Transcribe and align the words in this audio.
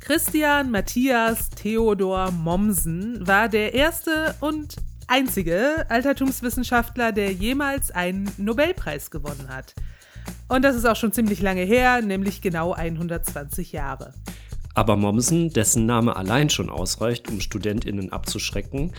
Christian 0.00 0.70
Matthias 0.70 1.50
Theodor 1.50 2.30
Mommsen 2.30 3.26
war 3.26 3.48
der 3.48 3.74
erste 3.74 4.34
und 4.40 4.76
einzige 5.06 5.86
Altertumswissenschaftler, 5.88 7.12
der 7.12 7.32
jemals 7.32 7.90
einen 7.90 8.30
Nobelpreis 8.38 9.10
gewonnen 9.10 9.48
hat. 9.48 9.74
Und 10.48 10.62
das 10.62 10.76
ist 10.76 10.86
auch 10.86 10.96
schon 10.96 11.12
ziemlich 11.12 11.42
lange 11.42 11.62
her, 11.62 12.00
nämlich 12.00 12.40
genau 12.40 12.72
120 12.72 13.72
Jahre. 13.72 14.14
Aber 14.78 14.94
Mommsen, 14.94 15.52
dessen 15.52 15.86
Name 15.86 16.14
allein 16.14 16.50
schon 16.50 16.70
ausreicht, 16.70 17.28
um 17.28 17.40
StudentInnen 17.40 18.12
abzuschrecken, 18.12 18.92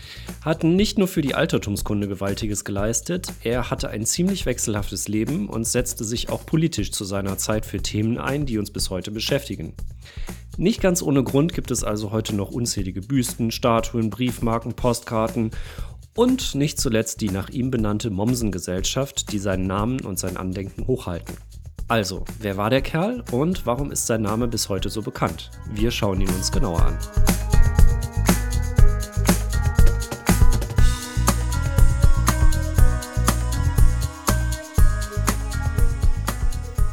hat 0.43 0.65
nicht 0.65 0.97
nur 0.97 1.07
für 1.07 1.21
die 1.21 1.35
Altertumskunde 1.35 2.09
Gewaltiges 2.09 2.65
geleistet, 2.65 3.31
er 3.43 3.69
hatte 3.69 3.89
ein 3.89 4.05
ziemlich 4.05 4.45
wechselhaftes 4.45 5.07
Leben 5.07 5.47
und 5.47 5.63
setzte 5.63 6.03
sich 6.03 6.27
auch 6.27 6.45
politisch 6.45 6.91
zu 6.91 7.05
seiner 7.05 7.37
Zeit 7.37 7.65
für 7.65 7.81
Themen 7.81 8.17
ein, 8.17 8.45
die 8.45 8.57
uns 8.57 8.71
bis 8.71 8.89
heute 8.89 9.11
beschäftigen. 9.11 9.73
Nicht 10.57 10.81
ganz 10.81 11.01
ohne 11.01 11.23
Grund 11.23 11.53
gibt 11.53 11.71
es 11.71 11.85
also 11.85 12.11
heute 12.11 12.35
noch 12.35 12.51
unzählige 12.51 12.99
Büsten, 12.99 13.49
Statuen, 13.49 14.09
Briefmarken, 14.09 14.73
Postkarten 14.73 15.51
und 16.13 16.55
nicht 16.55 16.77
zuletzt 16.77 17.21
die 17.21 17.29
nach 17.29 17.47
ihm 17.51 17.71
benannte 17.71 18.09
Mommsen-Gesellschaft, 18.09 19.31
die 19.31 19.39
seinen 19.39 19.67
Namen 19.67 20.01
und 20.01 20.19
sein 20.19 20.35
Andenken 20.35 20.87
hochhalten. 20.87 21.37
Also, 21.89 22.23
wer 22.37 22.55
war 22.55 22.69
der 22.69 22.83
Kerl 22.83 23.23
und 23.31 23.65
warum 23.65 23.89
ist 23.89 24.05
sein 24.05 24.21
Name 24.21 24.47
bis 24.47 24.69
heute 24.69 24.89
so 24.89 25.01
bekannt? 25.01 25.49
Wir 25.71 25.89
schauen 25.89 26.21
ihn 26.21 26.29
uns 26.29 26.51
genauer 26.51 26.85
an. 26.85 26.99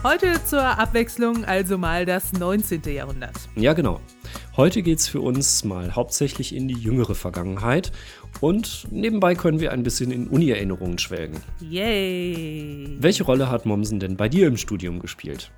Heute 0.03 0.43
zur 0.47 0.63
Abwechslung 0.63 1.45
also 1.45 1.77
mal 1.77 2.07
das 2.07 2.33
19. 2.33 2.81
Jahrhundert. 2.87 3.37
Ja, 3.55 3.75
genau. 3.75 4.01
Heute 4.57 4.81
geht 4.81 5.01
es 5.01 5.09
für 5.09 5.21
uns 5.21 5.65
mal 5.65 5.95
hauptsächlich 5.95 6.55
in 6.55 6.69
die 6.69 6.79
jüngere 6.79 7.15
Vergangenheit 7.15 7.93
und 8.41 8.87
nebenbei 8.91 9.35
können 9.35 9.61
wir 9.61 9.73
ein 9.73 9.83
bisschen 9.83 10.11
in 10.11 10.29
Uni-Erinnerungen 10.29 10.99
schwelgen. 10.99 11.41
Yay! 11.61 12.97
Welche 13.01 13.25
Rolle 13.25 13.51
hat 13.51 13.67
Mommsen 13.67 14.01
denn 14.01 14.17
bei 14.17 14.29
dir 14.29 14.47
im 14.47 14.57
Studium 14.57 15.01
gespielt? 15.01 15.51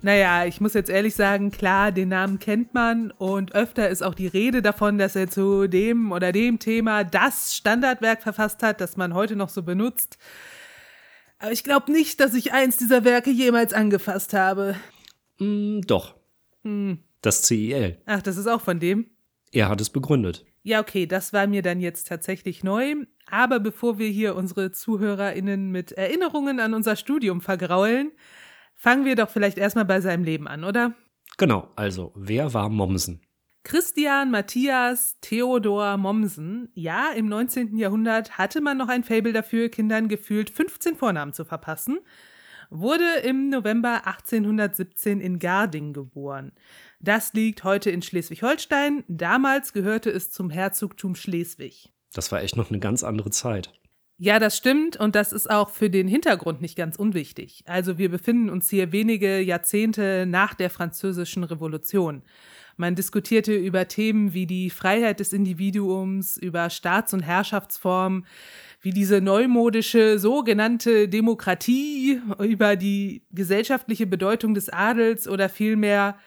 Naja, 0.00 0.44
ich 0.44 0.60
muss 0.60 0.74
jetzt 0.74 0.90
ehrlich 0.90 1.16
sagen, 1.16 1.50
klar, 1.50 1.90
den 1.90 2.10
Namen 2.10 2.38
kennt 2.38 2.72
man 2.72 3.10
und 3.10 3.54
öfter 3.54 3.88
ist 3.88 4.02
auch 4.02 4.14
die 4.14 4.28
Rede 4.28 4.62
davon, 4.62 4.96
dass 4.96 5.16
er 5.16 5.28
zu 5.28 5.66
dem 5.66 6.12
oder 6.12 6.30
dem 6.30 6.60
Thema 6.60 7.02
das 7.02 7.56
Standardwerk 7.56 8.22
verfasst 8.22 8.62
hat, 8.62 8.80
das 8.80 8.96
man 8.96 9.12
heute 9.12 9.34
noch 9.34 9.48
so 9.48 9.62
benutzt. 9.62 10.18
Aber 11.40 11.52
ich 11.52 11.64
glaube 11.64 11.90
nicht, 11.90 12.20
dass 12.20 12.34
ich 12.34 12.52
eins 12.52 12.76
dieser 12.76 13.04
Werke 13.04 13.30
jemals 13.30 13.72
angefasst 13.72 14.34
habe. 14.34 14.76
Mm, 15.38 15.80
doch. 15.80 16.14
Hm. 16.62 16.98
Das 17.20 17.42
CIL. 17.42 18.00
Ach, 18.06 18.22
das 18.22 18.36
ist 18.36 18.46
auch 18.46 18.60
von 18.60 18.78
dem? 18.78 19.10
Er 19.50 19.68
hat 19.68 19.80
es 19.80 19.90
begründet. 19.90 20.44
Ja, 20.62 20.80
okay, 20.80 21.06
das 21.06 21.32
war 21.32 21.46
mir 21.46 21.62
dann 21.62 21.80
jetzt 21.80 22.08
tatsächlich 22.08 22.64
neu. 22.64 22.94
Aber 23.30 23.60
bevor 23.60 23.98
wir 23.98 24.08
hier 24.08 24.36
unsere 24.36 24.72
ZuhörerInnen 24.72 25.70
mit 25.70 25.92
Erinnerungen 25.92 26.60
an 26.60 26.74
unser 26.74 26.96
Studium 26.96 27.40
vergraulen, 27.40 28.12
fangen 28.74 29.04
wir 29.04 29.16
doch 29.16 29.28
vielleicht 29.28 29.58
erstmal 29.58 29.84
bei 29.84 30.00
seinem 30.00 30.24
Leben 30.24 30.48
an, 30.48 30.64
oder? 30.64 30.94
Genau, 31.36 31.70
also, 31.76 32.12
wer 32.16 32.54
war 32.54 32.68
Mommsen? 32.68 33.20
Christian 33.64 34.30
Matthias 34.30 35.18
Theodor 35.20 35.98
Mommsen. 35.98 36.70
Ja, 36.74 37.10
im 37.14 37.26
19. 37.26 37.76
Jahrhundert 37.76 38.38
hatte 38.38 38.62
man 38.62 38.78
noch 38.78 38.88
ein 38.88 39.04
Fabel 39.04 39.34
dafür, 39.34 39.68
Kindern 39.68 40.08
gefühlt 40.08 40.48
15 40.48 40.96
Vornamen 40.96 41.34
zu 41.34 41.44
verpassen. 41.44 41.98
Wurde 42.70 43.04
im 43.24 43.50
November 43.50 44.06
1817 44.06 45.20
in 45.20 45.38
Garding 45.38 45.92
geboren. 45.92 46.52
Das 47.00 47.32
liegt 47.32 47.62
heute 47.64 47.90
in 47.90 48.02
Schleswig-Holstein. 48.02 49.04
Damals 49.06 49.72
gehörte 49.72 50.10
es 50.10 50.30
zum 50.32 50.50
Herzogtum 50.50 51.14
Schleswig. 51.14 51.90
Das 52.12 52.32
war 52.32 52.42
echt 52.42 52.56
noch 52.56 52.70
eine 52.70 52.80
ganz 52.80 53.04
andere 53.04 53.30
Zeit. 53.30 53.72
Ja, 54.20 54.40
das 54.40 54.56
stimmt 54.56 54.96
und 54.96 55.14
das 55.14 55.32
ist 55.32 55.48
auch 55.48 55.70
für 55.70 55.90
den 55.90 56.08
Hintergrund 56.08 56.60
nicht 56.60 56.76
ganz 56.76 56.96
unwichtig. 56.96 57.62
Also 57.66 57.98
wir 57.98 58.10
befinden 58.10 58.50
uns 58.50 58.68
hier 58.68 58.90
wenige 58.90 59.40
Jahrzehnte 59.40 60.26
nach 60.26 60.54
der 60.54 60.70
Französischen 60.70 61.44
Revolution. 61.44 62.22
Man 62.76 62.96
diskutierte 62.96 63.54
über 63.54 63.86
Themen 63.86 64.32
wie 64.32 64.46
die 64.46 64.70
Freiheit 64.70 65.20
des 65.20 65.32
Individuums, 65.32 66.36
über 66.36 66.68
Staats- 66.68 67.14
und 67.14 67.20
Herrschaftsformen, 67.20 68.26
wie 68.80 68.90
diese 68.90 69.20
neumodische 69.20 70.18
sogenannte 70.18 71.08
Demokratie, 71.08 72.20
über 72.40 72.74
die 72.74 73.22
gesellschaftliche 73.30 74.08
Bedeutung 74.08 74.54
des 74.54 74.68
Adels 74.68 75.28
oder 75.28 75.48
vielmehr 75.48 76.18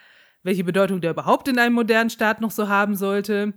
welche 0.44 0.64
Bedeutung 0.64 1.02
der 1.02 1.12
überhaupt 1.12 1.48
in 1.48 1.60
einem 1.60 1.76
modernen 1.76 2.10
Staat 2.10 2.42
noch 2.42 2.52
so 2.52 2.68
haben 2.68 2.96
sollte. 2.96 3.54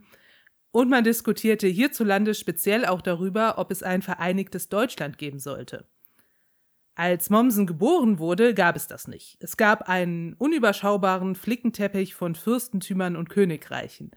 Und 0.70 0.90
man 0.90 1.04
diskutierte 1.04 1.68
hierzulande 1.68 2.34
speziell 2.34 2.84
auch 2.84 3.00
darüber, 3.00 3.58
ob 3.58 3.70
es 3.70 3.82
ein 3.82 4.02
vereinigtes 4.02 4.68
Deutschland 4.68 5.18
geben 5.18 5.38
sollte. 5.38 5.86
Als 6.96 7.28
Mommsen 7.28 7.66
geboren 7.66 8.18
wurde, 8.18 8.54
gab 8.54 8.76
es 8.76 8.86
das 8.86 9.08
nicht. 9.08 9.36
Es 9.40 9.56
gab 9.56 9.88
einen 9.88 10.34
unüberschaubaren 10.34 11.34
Flickenteppich 11.34 12.14
von 12.14 12.36
Fürstentümern 12.36 13.16
und 13.16 13.28
Königreichen. 13.28 14.12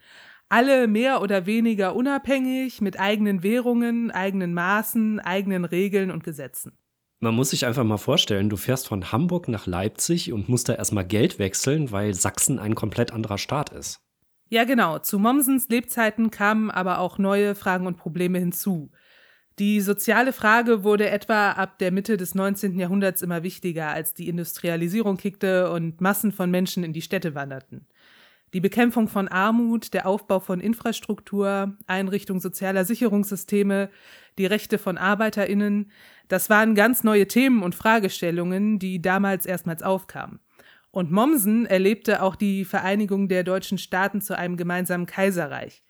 Alle 0.49 0.87
mehr 0.87 1.21
oder 1.21 1.45
weniger 1.45 1.95
unabhängig, 1.95 2.79
mit 2.79 2.99
eigenen 2.99 3.43
Währungen, 3.43 4.11
eigenen 4.11 4.53
Maßen, 4.53 5.19
eigenen 5.19 5.65
Regeln 5.65 6.11
und 6.11 6.23
Gesetzen. 6.23 6.77
Man 7.19 7.33
muss 7.33 7.49
sich 7.49 7.65
einfach 7.65 7.83
mal 7.83 7.97
vorstellen, 7.97 8.49
du 8.49 8.57
fährst 8.57 8.87
von 8.87 9.11
Hamburg 9.11 9.47
nach 9.47 9.65
Leipzig 9.65 10.31
und 10.31 10.49
musst 10.49 10.69
da 10.69 10.75
erstmal 10.75 11.05
Geld 11.05 11.39
wechseln, 11.39 11.91
weil 11.91 12.13
Sachsen 12.13 12.59
ein 12.59 12.75
komplett 12.75 13.11
anderer 13.11 13.39
Staat 13.39 13.71
ist. 13.71 13.99
Ja, 14.49 14.63
genau. 14.63 14.99
Zu 14.99 15.17
Mommsens 15.17 15.67
Lebzeiten 15.67 16.31
kamen 16.31 16.69
aber 16.71 16.99
auch 16.99 17.17
neue 17.17 17.55
Fragen 17.55 17.87
und 17.87 17.97
Probleme 17.97 18.37
hinzu. 18.37 18.91
Die 19.59 19.81
soziale 19.81 20.31
Frage 20.31 20.83
wurde 20.83 21.09
etwa 21.09 21.51
ab 21.51 21.79
der 21.79 21.91
Mitte 21.91 22.15
des 22.15 22.35
19. 22.35 22.77
Jahrhunderts 22.77 23.23
immer 23.23 23.41
wichtiger, 23.41 23.87
als 23.87 24.13
die 24.13 24.29
Industrialisierung 24.29 25.17
kickte 25.17 25.71
und 25.71 25.99
Massen 25.99 26.31
von 26.31 26.51
Menschen 26.51 26.83
in 26.83 26.93
die 26.93 27.01
Städte 27.01 27.33
wanderten. 27.33 27.87
Die 28.53 28.61
Bekämpfung 28.61 29.07
von 29.07 29.27
Armut, 29.27 29.93
der 29.93 30.07
Aufbau 30.07 30.39
von 30.39 30.61
Infrastruktur, 30.61 31.75
Einrichtung 31.87 32.39
sozialer 32.39 32.85
Sicherungssysteme, 32.85 33.89
die 34.37 34.45
Rechte 34.45 34.77
von 34.77 34.97
Arbeiterinnen, 34.97 35.91
das 36.27 36.49
waren 36.49 36.75
ganz 36.75 37.03
neue 37.03 37.27
Themen 37.27 37.63
und 37.63 37.75
Fragestellungen, 37.75 38.79
die 38.79 39.01
damals 39.01 39.45
erstmals 39.45 39.83
aufkamen. 39.83 40.39
Und 40.91 41.11
Mommsen 41.11 41.65
erlebte 41.65 42.21
auch 42.21 42.35
die 42.35 42.65
Vereinigung 42.65 43.27
der 43.27 43.43
deutschen 43.43 43.77
Staaten 43.77 44.21
zu 44.21 44.37
einem 44.37 44.57
gemeinsamen 44.57 45.05
Kaiserreich. 45.05 45.83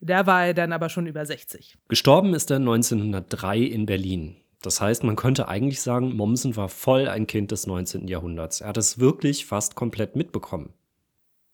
Da 0.00 0.26
war 0.26 0.46
er 0.46 0.54
dann 0.54 0.72
aber 0.72 0.88
schon 0.88 1.06
über 1.06 1.24
60. 1.24 1.76
Gestorben 1.88 2.34
ist 2.34 2.50
er 2.50 2.56
1903 2.56 3.58
in 3.58 3.86
Berlin. 3.86 4.36
Das 4.62 4.80
heißt, 4.80 5.04
man 5.04 5.16
könnte 5.16 5.48
eigentlich 5.48 5.80
sagen, 5.80 6.16
Mommsen 6.16 6.56
war 6.56 6.68
voll 6.68 7.08
ein 7.08 7.26
Kind 7.26 7.50
des 7.50 7.66
19. 7.66 8.08
Jahrhunderts. 8.08 8.60
Er 8.60 8.68
hat 8.68 8.76
es 8.76 8.98
wirklich 8.98 9.46
fast 9.46 9.74
komplett 9.74 10.16
mitbekommen. 10.16 10.74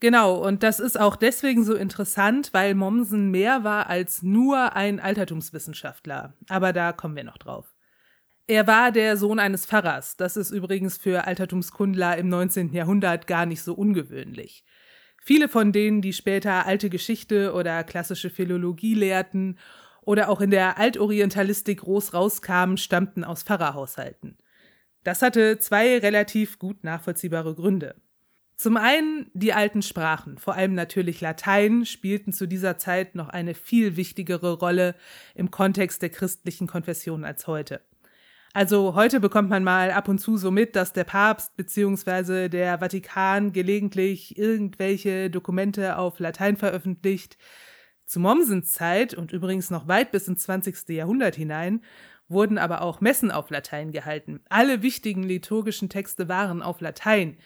Genau, 0.00 0.34
und 0.34 0.62
das 0.62 0.78
ist 0.78 1.00
auch 1.00 1.16
deswegen 1.16 1.64
so 1.64 1.74
interessant, 1.74 2.50
weil 2.52 2.74
Mommsen 2.74 3.30
mehr 3.30 3.64
war 3.64 3.88
als 3.88 4.22
nur 4.22 4.76
ein 4.76 5.00
Altertumswissenschaftler. 5.00 6.34
Aber 6.48 6.72
da 6.74 6.92
kommen 6.92 7.16
wir 7.16 7.24
noch 7.24 7.38
drauf. 7.38 7.74
Er 8.46 8.66
war 8.66 8.92
der 8.92 9.16
Sohn 9.16 9.40
eines 9.40 9.66
Pfarrers. 9.66 10.16
Das 10.16 10.36
ist 10.36 10.50
übrigens 10.50 10.98
für 10.98 11.26
Altertumskundler 11.26 12.16
im 12.18 12.28
19. 12.28 12.72
Jahrhundert 12.72 13.26
gar 13.26 13.46
nicht 13.46 13.62
so 13.62 13.74
ungewöhnlich. 13.74 14.64
Viele 15.20 15.48
von 15.48 15.72
denen, 15.72 16.02
die 16.02 16.12
später 16.12 16.66
alte 16.66 16.88
Geschichte 16.88 17.52
oder 17.54 17.82
klassische 17.82 18.30
Philologie 18.30 18.94
lehrten 18.94 19.58
oder 20.02 20.28
auch 20.28 20.40
in 20.40 20.50
der 20.50 20.78
Altorientalistik 20.78 21.80
groß 21.80 22.14
rauskamen, 22.14 22.76
stammten 22.76 23.24
aus 23.24 23.42
Pfarrerhaushalten. 23.42 24.38
Das 25.02 25.22
hatte 25.22 25.58
zwei 25.58 25.98
relativ 25.98 26.60
gut 26.60 26.84
nachvollziehbare 26.84 27.54
Gründe. 27.56 27.96
Zum 28.56 28.78
einen 28.78 29.30
die 29.34 29.52
alten 29.52 29.82
Sprachen, 29.82 30.38
vor 30.38 30.54
allem 30.54 30.74
natürlich 30.74 31.20
Latein, 31.20 31.84
spielten 31.84 32.32
zu 32.32 32.46
dieser 32.46 32.78
Zeit 32.78 33.14
noch 33.14 33.28
eine 33.28 33.54
viel 33.54 33.96
wichtigere 33.96 34.54
Rolle 34.54 34.94
im 35.34 35.50
Kontext 35.50 36.00
der 36.00 36.08
christlichen 36.08 36.66
Konfession 36.66 37.24
als 37.24 37.46
heute. 37.46 37.82
Also 38.54 38.94
heute 38.94 39.20
bekommt 39.20 39.50
man 39.50 39.62
mal 39.62 39.90
ab 39.90 40.08
und 40.08 40.18
zu 40.18 40.38
so 40.38 40.50
mit, 40.50 40.74
dass 40.74 40.94
der 40.94 41.04
Papst 41.04 41.54
bzw. 41.58 42.48
der 42.48 42.78
Vatikan 42.78 43.52
gelegentlich 43.52 44.38
irgendwelche 44.38 45.28
Dokumente 45.28 45.98
auf 45.98 46.18
Latein 46.18 46.56
veröffentlicht. 46.56 47.36
Zu 48.06 48.20
Mommsens 48.20 48.72
Zeit 48.72 49.12
und 49.12 49.32
übrigens 49.32 49.68
noch 49.68 49.86
weit 49.88 50.12
bis 50.12 50.28
ins 50.28 50.44
20. 50.44 50.88
Jahrhundert 50.88 51.36
hinein 51.36 51.82
wurden 52.28 52.56
aber 52.56 52.80
auch 52.80 53.02
Messen 53.02 53.30
auf 53.30 53.50
Latein 53.50 53.92
gehalten. 53.92 54.40
Alle 54.48 54.82
wichtigen 54.82 55.22
liturgischen 55.22 55.90
Texte 55.90 56.28
waren 56.28 56.62
auf 56.62 56.80
Latein. 56.80 57.36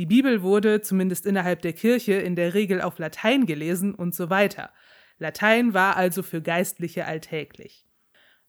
Die 0.00 0.06
Bibel 0.06 0.40
wurde, 0.40 0.80
zumindest 0.80 1.26
innerhalb 1.26 1.60
der 1.60 1.74
Kirche, 1.74 2.14
in 2.14 2.34
der 2.34 2.54
Regel 2.54 2.80
auf 2.80 2.98
Latein 2.98 3.44
gelesen 3.44 3.94
und 3.94 4.14
so 4.14 4.30
weiter. 4.30 4.70
Latein 5.18 5.74
war 5.74 5.98
also 5.98 6.22
für 6.22 6.40
Geistliche 6.40 7.04
alltäglich. 7.04 7.84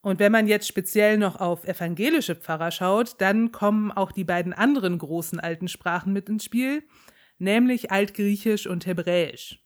Und 0.02 0.20
wenn 0.20 0.32
man 0.32 0.48
jetzt 0.48 0.66
speziell 0.66 1.18
noch 1.18 1.42
auf 1.42 1.68
evangelische 1.68 2.36
Pfarrer 2.38 2.72
schaut, 2.72 3.20
dann 3.20 3.52
kommen 3.52 3.92
auch 3.92 4.14
die 4.14 4.24
beiden 4.24 4.54
anderen 4.54 4.98
großen 4.98 5.42
alten 5.42 5.68
Sprachen 5.68 6.14
mit 6.14 6.30
ins 6.30 6.46
Spiel, 6.46 6.84
nämlich 7.38 7.92
Altgriechisch 7.92 8.66
und 8.66 8.86
Hebräisch. 8.86 9.60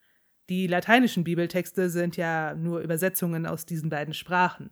Die 0.49 0.65
lateinischen 0.65 1.23
Bibeltexte 1.23 1.91
sind 1.91 2.17
ja 2.17 2.55
nur 2.55 2.79
Übersetzungen 2.79 3.45
aus 3.45 3.67
diesen 3.67 3.91
beiden 3.91 4.15
Sprachen. 4.15 4.71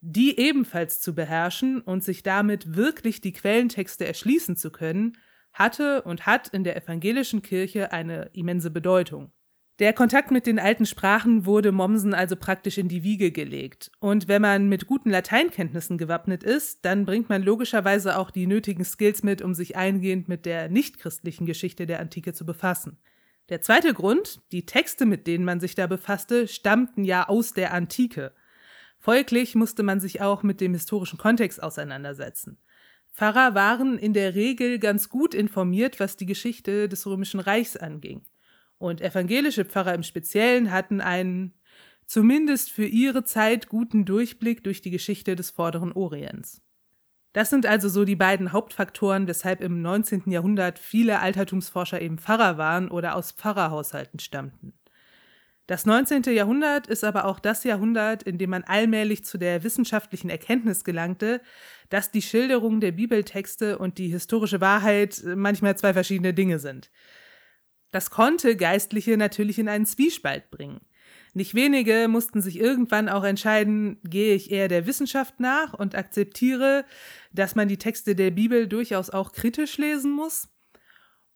Die 0.00 0.36
ebenfalls 0.36 1.00
zu 1.00 1.14
beherrschen 1.14 1.80
und 1.80 2.02
sich 2.02 2.24
damit 2.24 2.74
wirklich 2.74 3.20
die 3.20 3.32
Quellentexte 3.32 4.04
erschließen 4.04 4.56
zu 4.56 4.72
können, 4.72 5.16
hatte 5.54 6.02
und 6.02 6.26
hat 6.26 6.48
in 6.48 6.64
der 6.64 6.76
evangelischen 6.76 7.40
Kirche 7.40 7.92
eine 7.92 8.30
immense 8.34 8.70
Bedeutung. 8.70 9.32
Der 9.80 9.92
Kontakt 9.92 10.30
mit 10.30 10.46
den 10.46 10.60
alten 10.60 10.86
Sprachen 10.86 11.46
wurde 11.46 11.72
Mommsen 11.72 12.14
also 12.14 12.36
praktisch 12.36 12.78
in 12.78 12.86
die 12.86 13.02
Wiege 13.02 13.32
gelegt. 13.32 13.90
Und 13.98 14.28
wenn 14.28 14.40
man 14.40 14.68
mit 14.68 14.86
guten 14.86 15.10
Lateinkenntnissen 15.10 15.98
gewappnet 15.98 16.44
ist, 16.44 16.84
dann 16.84 17.04
bringt 17.04 17.28
man 17.28 17.42
logischerweise 17.42 18.16
auch 18.16 18.30
die 18.30 18.46
nötigen 18.46 18.84
Skills 18.84 19.24
mit, 19.24 19.42
um 19.42 19.52
sich 19.52 19.74
eingehend 19.74 20.28
mit 20.28 20.46
der 20.46 20.68
nichtchristlichen 20.68 21.44
Geschichte 21.44 21.86
der 21.86 21.98
Antike 21.98 22.34
zu 22.34 22.46
befassen. 22.46 22.98
Der 23.48 23.62
zweite 23.62 23.92
Grund, 23.94 24.42
die 24.52 24.64
Texte, 24.64 25.06
mit 25.06 25.26
denen 25.26 25.44
man 25.44 25.58
sich 25.58 25.74
da 25.74 25.88
befasste, 25.88 26.46
stammten 26.46 27.02
ja 27.02 27.28
aus 27.28 27.52
der 27.52 27.74
Antike. 27.74 28.32
Folglich 29.00 29.56
musste 29.56 29.82
man 29.82 29.98
sich 29.98 30.22
auch 30.22 30.44
mit 30.44 30.60
dem 30.60 30.72
historischen 30.72 31.18
Kontext 31.18 31.60
auseinandersetzen. 31.60 32.58
Pfarrer 33.14 33.54
waren 33.54 33.96
in 33.96 34.12
der 34.12 34.34
Regel 34.34 34.80
ganz 34.80 35.08
gut 35.08 35.34
informiert, 35.34 36.00
was 36.00 36.16
die 36.16 36.26
Geschichte 36.26 36.88
des 36.88 37.06
Römischen 37.06 37.38
Reichs 37.38 37.76
anging. 37.76 38.26
Und 38.76 39.00
evangelische 39.00 39.64
Pfarrer 39.64 39.94
im 39.94 40.02
Speziellen 40.02 40.72
hatten 40.72 41.00
einen 41.00 41.54
zumindest 42.06 42.72
für 42.72 42.86
ihre 42.86 43.22
Zeit 43.22 43.68
guten 43.68 44.04
Durchblick 44.04 44.64
durch 44.64 44.82
die 44.82 44.90
Geschichte 44.90 45.36
des 45.36 45.50
vorderen 45.50 45.92
Orients. 45.92 46.60
Das 47.32 47.50
sind 47.50 47.66
also 47.66 47.88
so 47.88 48.04
die 48.04 48.16
beiden 48.16 48.52
Hauptfaktoren, 48.52 49.28
weshalb 49.28 49.60
im 49.60 49.80
19. 49.80 50.24
Jahrhundert 50.26 50.80
viele 50.80 51.20
Altertumsforscher 51.20 52.02
eben 52.02 52.18
Pfarrer 52.18 52.58
waren 52.58 52.90
oder 52.90 53.14
aus 53.14 53.30
Pfarrerhaushalten 53.30 54.18
stammten. 54.18 54.72
Das 55.66 55.86
19. 55.86 56.24
Jahrhundert 56.24 56.88
ist 56.88 57.04
aber 57.04 57.24
auch 57.24 57.40
das 57.40 57.64
Jahrhundert, 57.64 58.22
in 58.22 58.36
dem 58.36 58.50
man 58.50 58.64
allmählich 58.64 59.24
zu 59.24 59.38
der 59.38 59.64
wissenschaftlichen 59.64 60.28
Erkenntnis 60.28 60.84
gelangte, 60.84 61.40
dass 61.88 62.10
die 62.10 62.20
Schilderung 62.20 62.80
der 62.80 62.92
Bibeltexte 62.92 63.78
und 63.78 63.96
die 63.96 64.08
historische 64.08 64.60
Wahrheit 64.60 65.22
manchmal 65.24 65.76
zwei 65.78 65.94
verschiedene 65.94 66.34
Dinge 66.34 66.58
sind. 66.58 66.90
Das 67.92 68.10
konnte 68.10 68.56
Geistliche 68.56 69.16
natürlich 69.16 69.58
in 69.58 69.68
einen 69.68 69.86
Zwiespalt 69.86 70.50
bringen. 70.50 70.80
Nicht 71.32 71.54
wenige 71.54 72.08
mussten 72.08 72.42
sich 72.42 72.58
irgendwann 72.58 73.08
auch 73.08 73.24
entscheiden, 73.24 73.98
gehe 74.04 74.34
ich 74.34 74.50
eher 74.50 74.68
der 74.68 74.86
Wissenschaft 74.86 75.40
nach 75.40 75.72
und 75.72 75.94
akzeptiere, 75.94 76.84
dass 77.32 77.54
man 77.54 77.68
die 77.68 77.78
Texte 77.78 78.14
der 78.14 78.30
Bibel 78.30 78.68
durchaus 78.68 79.10
auch 79.10 79.32
kritisch 79.32 79.78
lesen 79.78 80.12
muss? 80.12 80.48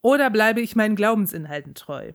Oder 0.02 0.30
bleibe 0.30 0.60
ich 0.60 0.76
meinen 0.76 0.96
Glaubensinhalten 0.96 1.74
treu? 1.74 2.12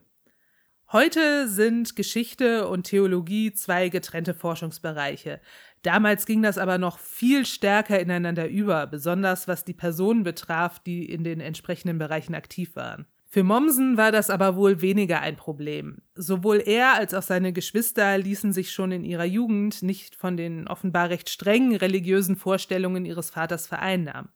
Heute 0.94 1.48
sind 1.48 1.96
Geschichte 1.96 2.68
und 2.68 2.84
Theologie 2.84 3.52
zwei 3.52 3.90
getrennte 3.90 4.36
Forschungsbereiche. 4.36 5.42
Damals 5.82 6.28
ging 6.28 6.44
das 6.44 6.60
aber 6.60 6.78
noch 6.78 7.00
viel 7.00 7.48
stärker 7.48 8.00
ineinander 8.00 8.48
über, 8.48 8.86
besonders 8.86 9.48
was 9.48 9.66
die 9.66 9.74
Personen 9.74 10.22
betraf, 10.22 10.78
die 10.78 11.10
in 11.10 11.24
den 11.24 11.40
entsprechenden 11.40 11.98
Bereichen 11.98 12.36
aktiv 12.36 12.76
waren. 12.76 13.08
Für 13.26 13.42
Mommsen 13.44 13.98
war 13.98 14.12
das 14.12 14.30
aber 14.30 14.56
wohl 14.56 14.84
weniger 14.84 15.20
ein 15.22 15.36
Problem. 15.36 16.04
Sowohl 16.14 16.62
er 16.64 16.94
als 16.94 17.16
auch 17.16 17.24
seine 17.24 17.54
Geschwister 17.54 18.16
ließen 18.20 18.54
sich 18.54 18.72
schon 18.72 18.92
in 18.92 19.04
ihrer 19.04 19.26
Jugend 19.26 19.82
nicht 19.82 20.14
von 20.14 20.38
den 20.38 20.68
offenbar 20.68 21.10
recht 21.10 21.32
strengen 21.32 21.76
religiösen 21.76 22.36
Vorstellungen 22.36 23.06
ihres 23.06 23.32
Vaters 23.32 23.66
vereinnahmen. 23.66 24.30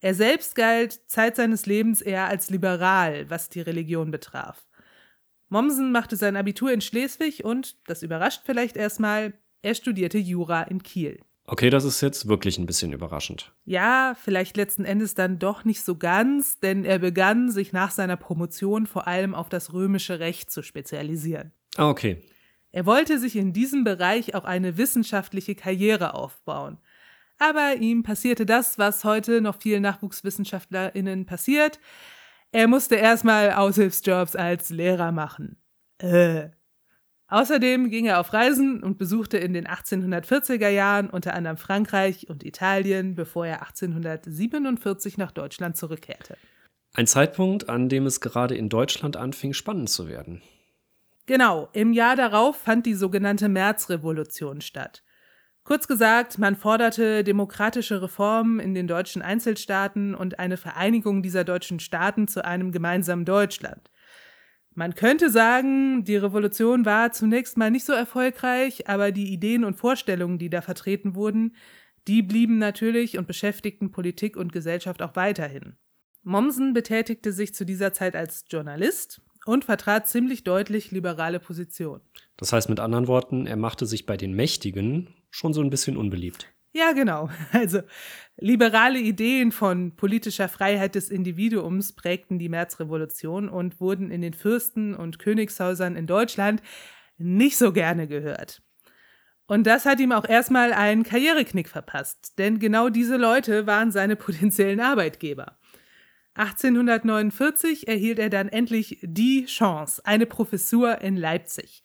Er 0.00 0.12
selbst 0.12 0.54
galt 0.54 1.00
Zeit 1.06 1.36
seines 1.36 1.64
Lebens 1.64 2.02
eher 2.02 2.26
als 2.26 2.50
liberal, 2.50 3.30
was 3.30 3.48
die 3.48 3.62
Religion 3.62 4.10
betraf. 4.10 4.66
Mommsen 5.52 5.92
machte 5.92 6.16
sein 6.16 6.34
Abitur 6.36 6.72
in 6.72 6.80
Schleswig 6.80 7.44
und, 7.44 7.76
das 7.86 8.02
überrascht 8.02 8.42
vielleicht 8.44 8.76
erstmal, 8.76 9.34
er 9.60 9.74
studierte 9.74 10.18
Jura 10.18 10.62
in 10.62 10.82
Kiel. 10.82 11.20
Okay, 11.44 11.68
das 11.68 11.84
ist 11.84 12.00
jetzt 12.00 12.26
wirklich 12.26 12.56
ein 12.56 12.64
bisschen 12.64 12.92
überraschend. 12.92 13.52
Ja, 13.64 14.16
vielleicht 14.18 14.56
letzten 14.56 14.86
Endes 14.86 15.14
dann 15.14 15.38
doch 15.38 15.64
nicht 15.64 15.82
so 15.82 15.96
ganz, 15.96 16.58
denn 16.60 16.86
er 16.86 16.98
begann, 16.98 17.50
sich 17.50 17.72
nach 17.72 17.90
seiner 17.90 18.16
Promotion 18.16 18.86
vor 18.86 19.06
allem 19.06 19.34
auf 19.34 19.50
das 19.50 19.74
römische 19.74 20.20
Recht 20.20 20.50
zu 20.50 20.62
spezialisieren. 20.62 21.52
Ah, 21.76 21.90
okay. 21.90 22.22
Er 22.70 22.86
wollte 22.86 23.18
sich 23.18 23.36
in 23.36 23.52
diesem 23.52 23.84
Bereich 23.84 24.34
auch 24.34 24.44
eine 24.44 24.78
wissenschaftliche 24.78 25.54
Karriere 25.54 26.14
aufbauen. 26.14 26.78
Aber 27.38 27.76
ihm 27.76 28.02
passierte 28.02 28.46
das, 28.46 28.78
was 28.78 29.04
heute 29.04 29.42
noch 29.42 29.60
vielen 29.60 29.82
NachwuchswissenschaftlerInnen 29.82 31.26
passiert. 31.26 31.78
Er 32.52 32.68
musste 32.68 32.96
erstmal 32.96 33.52
Aushilfsjobs 33.52 34.36
als 34.36 34.68
Lehrer 34.70 35.10
machen. 35.10 35.56
Äh. 35.98 36.50
Außerdem 37.28 37.88
ging 37.88 38.04
er 38.04 38.20
auf 38.20 38.34
Reisen 38.34 38.82
und 38.82 38.98
besuchte 38.98 39.38
in 39.38 39.54
den 39.54 39.66
1840er 39.66 40.68
Jahren 40.68 41.08
unter 41.08 41.32
anderem 41.32 41.56
Frankreich 41.56 42.28
und 42.28 42.44
Italien, 42.44 43.14
bevor 43.14 43.46
er 43.46 43.62
1847 43.62 45.16
nach 45.16 45.32
Deutschland 45.32 45.78
zurückkehrte. 45.78 46.36
Ein 46.92 47.06
Zeitpunkt, 47.06 47.70
an 47.70 47.88
dem 47.88 48.04
es 48.04 48.20
gerade 48.20 48.54
in 48.54 48.68
Deutschland 48.68 49.16
anfing, 49.16 49.54
spannend 49.54 49.88
zu 49.88 50.08
werden. 50.08 50.42
Genau, 51.24 51.70
im 51.72 51.94
Jahr 51.94 52.16
darauf 52.16 52.56
fand 52.56 52.84
die 52.84 52.92
sogenannte 52.92 53.48
Märzrevolution 53.48 54.60
statt. 54.60 55.02
Kurz 55.64 55.86
gesagt, 55.86 56.38
man 56.38 56.56
forderte 56.56 57.22
demokratische 57.22 58.02
Reformen 58.02 58.58
in 58.58 58.74
den 58.74 58.88
deutschen 58.88 59.22
Einzelstaaten 59.22 60.14
und 60.14 60.40
eine 60.40 60.56
Vereinigung 60.56 61.22
dieser 61.22 61.44
deutschen 61.44 61.78
Staaten 61.78 62.26
zu 62.26 62.44
einem 62.44 62.72
gemeinsamen 62.72 63.24
Deutschland. 63.24 63.90
Man 64.74 64.94
könnte 64.94 65.30
sagen, 65.30 66.02
die 66.04 66.16
Revolution 66.16 66.84
war 66.84 67.12
zunächst 67.12 67.58
mal 67.58 67.70
nicht 67.70 67.84
so 67.84 67.92
erfolgreich, 67.92 68.88
aber 68.88 69.12
die 69.12 69.32
Ideen 69.32 69.64
und 69.64 69.76
Vorstellungen, 69.76 70.38
die 70.38 70.50
da 70.50 70.62
vertreten 70.62 71.14
wurden, 71.14 71.54
die 72.08 72.22
blieben 72.22 72.58
natürlich 72.58 73.18
und 73.18 73.28
beschäftigten 73.28 73.92
Politik 73.92 74.36
und 74.36 74.52
Gesellschaft 74.52 75.02
auch 75.02 75.14
weiterhin. 75.14 75.76
Mommsen 76.24 76.72
betätigte 76.72 77.32
sich 77.32 77.54
zu 77.54 77.64
dieser 77.64 77.92
Zeit 77.92 78.16
als 78.16 78.46
Journalist 78.48 79.20
und 79.44 79.64
vertrat 79.64 80.08
ziemlich 80.08 80.42
deutlich 80.42 80.90
liberale 80.90 81.38
Positionen. 81.38 82.02
Das 82.36 82.52
heißt 82.52 82.68
mit 82.68 82.80
anderen 82.80 83.06
Worten, 83.08 83.46
er 83.46 83.56
machte 83.56 83.86
sich 83.86 84.06
bei 84.06 84.16
den 84.16 84.32
Mächtigen 84.32 85.08
schon 85.32 85.52
so 85.52 85.60
ein 85.60 85.70
bisschen 85.70 85.96
unbeliebt. 85.96 86.46
Ja, 86.72 86.92
genau. 86.92 87.28
Also 87.52 87.80
liberale 88.36 88.98
Ideen 88.98 89.50
von 89.50 89.96
politischer 89.96 90.48
Freiheit 90.48 90.94
des 90.94 91.10
Individuums 91.10 91.94
prägten 91.94 92.38
die 92.38 92.48
Märzrevolution 92.48 93.48
und 93.48 93.80
wurden 93.80 94.10
in 94.10 94.20
den 94.20 94.34
Fürsten- 94.34 94.94
und 94.94 95.18
Königshäusern 95.18 95.96
in 95.96 96.06
Deutschland 96.06 96.62
nicht 97.18 97.56
so 97.56 97.72
gerne 97.72 98.06
gehört. 98.06 98.62
Und 99.46 99.66
das 99.66 99.84
hat 99.84 100.00
ihm 100.00 100.12
auch 100.12 100.26
erstmal 100.26 100.72
einen 100.72 101.02
Karriereknick 101.02 101.68
verpasst, 101.68 102.38
denn 102.38 102.58
genau 102.58 102.88
diese 102.88 103.16
Leute 103.16 103.66
waren 103.66 103.90
seine 103.90 104.16
potenziellen 104.26 104.80
Arbeitgeber. 104.80 105.58
1849 106.34 107.88
erhielt 107.88 108.18
er 108.18 108.30
dann 108.30 108.48
endlich 108.48 108.98
die 109.02 109.44
Chance, 109.44 110.00
eine 110.06 110.24
Professur 110.24 111.02
in 111.02 111.16
Leipzig. 111.16 111.82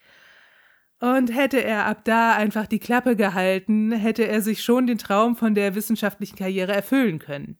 Und 0.99 1.33
hätte 1.33 1.63
er 1.63 1.85
ab 1.85 2.05
da 2.05 2.35
einfach 2.35 2.65
die 2.65 2.79
Klappe 2.79 3.15
gehalten, 3.15 3.91
hätte 3.91 4.27
er 4.27 4.41
sich 4.41 4.63
schon 4.63 4.87
den 4.87 4.97
Traum 4.97 5.35
von 5.35 5.53
der 5.53 5.75
wissenschaftlichen 5.75 6.35
Karriere 6.35 6.73
erfüllen 6.73 7.19
können. 7.19 7.57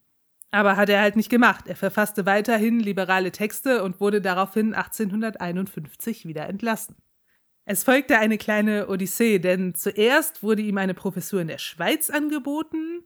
Aber 0.50 0.75
hat 0.75 0.89
er 0.89 1.01
halt 1.01 1.15
nicht 1.15 1.29
gemacht. 1.29 1.67
Er 1.67 1.75
verfasste 1.75 2.25
weiterhin 2.25 2.79
liberale 2.79 3.32
Texte 3.32 3.84
und 3.84 4.00
wurde 4.00 4.22
daraufhin 4.22 4.74
1851 4.74 6.25
wieder 6.25 6.48
entlassen. 6.48 6.96
Es 7.65 7.84
folgte 7.84 8.17
eine 8.17 8.38
kleine 8.38 8.88
Odyssee, 8.88 9.39
denn 9.39 9.75
zuerst 9.75 10.41
wurde 10.41 10.62
ihm 10.62 10.77
eine 10.77 10.94
Professur 10.94 11.41
in 11.41 11.50
der 11.50 11.58
Schweiz 11.58 12.10
angeboten. 12.10 13.03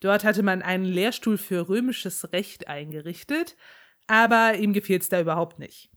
Dort 0.00 0.24
hatte 0.24 0.42
man 0.42 0.60
einen 0.60 0.84
Lehrstuhl 0.84 1.38
für 1.38 1.68
römisches 1.68 2.32
Recht 2.32 2.66
eingerichtet, 2.66 3.56
aber 4.08 4.56
ihm 4.56 4.72
gefiel 4.72 4.98
es 4.98 5.08
da 5.08 5.20
überhaupt 5.20 5.60
nicht. 5.60 5.91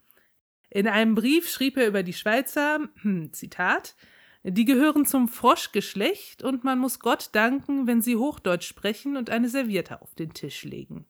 In 0.70 0.88
einem 0.88 1.16
Brief 1.16 1.50
schrieb 1.50 1.78
er 1.78 1.88
über 1.88 2.04
die 2.04 2.14
Schweizer, 2.14 2.80
hm, 3.02 3.32
Zitat, 3.34 3.96
die 4.44 4.66
gehören 4.66 5.06
zum 5.06 5.28
Froschgeschlecht 5.28 6.44
und 6.44 6.64
man 6.64 6.78
muss 6.78 7.00
Gott 7.00 7.30
danken, 7.32 7.88
wenn 7.88 8.02
sie 8.02 8.16
Hochdeutsch 8.16 8.68
sprechen 8.68 9.18
und 9.18 9.30
eine 9.30 9.50
Serviette 9.50 10.02
auf 10.02 10.14
den 10.14 10.34
Tisch 10.34 10.64
legen. 10.64 11.06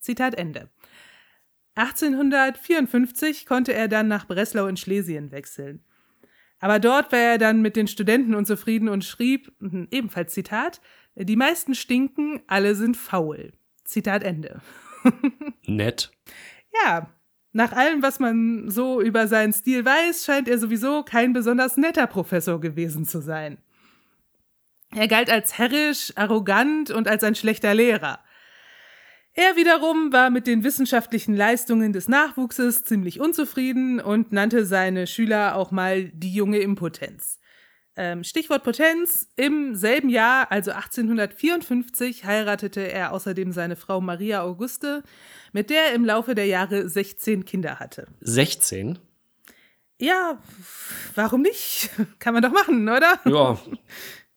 Zitat 0.00 0.34
Ende. 0.34 0.70
1854 1.76 3.46
konnte 3.46 3.72
er 3.72 3.86
dann 3.86 4.08
nach 4.08 4.26
Breslau 4.26 4.66
in 4.66 4.76
Schlesien 4.76 5.30
wechseln. 5.30 5.84
Aber 6.58 6.78
dort 6.78 7.12
war 7.12 7.18
er 7.18 7.38
dann 7.38 7.62
mit 7.62 7.76
den 7.76 7.86
Studenten 7.86 8.34
unzufrieden 8.34 8.88
und 8.88 9.04
schrieb, 9.04 9.52
hm, 9.60 9.88
ebenfalls 9.90 10.34
Zitat, 10.34 10.80
die 11.14 11.36
meisten 11.36 11.74
stinken, 11.74 12.42
alle 12.46 12.74
sind 12.74 12.96
faul. 12.96 13.52
Zitat 13.84 14.22
Ende. 14.22 14.60
Nett. 15.66 16.10
Ja, 16.74 17.10
nach 17.52 17.72
allem, 17.72 18.02
was 18.02 18.20
man 18.20 18.70
so 18.70 19.00
über 19.00 19.26
seinen 19.26 19.52
Stil 19.52 19.84
weiß, 19.84 20.24
scheint 20.24 20.48
er 20.48 20.58
sowieso 20.58 21.02
kein 21.02 21.32
besonders 21.32 21.76
netter 21.76 22.06
Professor 22.06 22.60
gewesen 22.60 23.06
zu 23.06 23.20
sein. 23.20 23.58
Er 24.94 25.08
galt 25.08 25.30
als 25.30 25.58
herrisch, 25.58 26.12
arrogant 26.16 26.90
und 26.90 27.08
als 27.08 27.24
ein 27.24 27.34
schlechter 27.34 27.74
Lehrer. 27.74 28.20
Er 29.32 29.54
wiederum 29.56 30.12
war 30.12 30.30
mit 30.30 30.46
den 30.46 30.64
wissenschaftlichen 30.64 31.36
Leistungen 31.36 31.92
des 31.92 32.08
Nachwuchses 32.08 32.84
ziemlich 32.84 33.20
unzufrieden 33.20 34.00
und 34.00 34.32
nannte 34.32 34.66
seine 34.66 35.06
Schüler 35.06 35.54
auch 35.54 35.70
mal 35.70 36.04
die 36.08 36.34
junge 36.34 36.58
Impotenz. 36.58 37.38
Ähm, 37.96 38.24
Stichwort 38.24 38.64
Potenz. 38.64 39.28
Im 39.36 39.74
selben 39.74 40.08
Jahr, 40.08 40.50
also 40.50 40.72
1854, 40.72 42.24
heiratete 42.24 42.80
er 42.80 43.12
außerdem 43.12 43.52
seine 43.52 43.76
Frau 43.76 44.00
Maria 44.00 44.42
Auguste, 44.42 45.02
mit 45.52 45.70
der 45.70 45.88
er 45.88 45.94
im 45.94 46.04
Laufe 46.04 46.34
der 46.34 46.46
Jahre 46.46 46.88
16 46.88 47.44
Kinder 47.44 47.78
hatte. 47.78 48.06
16? 48.20 48.98
Ja, 49.98 50.38
warum 51.14 51.42
nicht? 51.42 51.90
Kann 52.18 52.34
man 52.34 52.42
doch 52.42 52.52
machen, 52.52 52.88
oder? 52.88 53.20
Ja, 53.24 53.58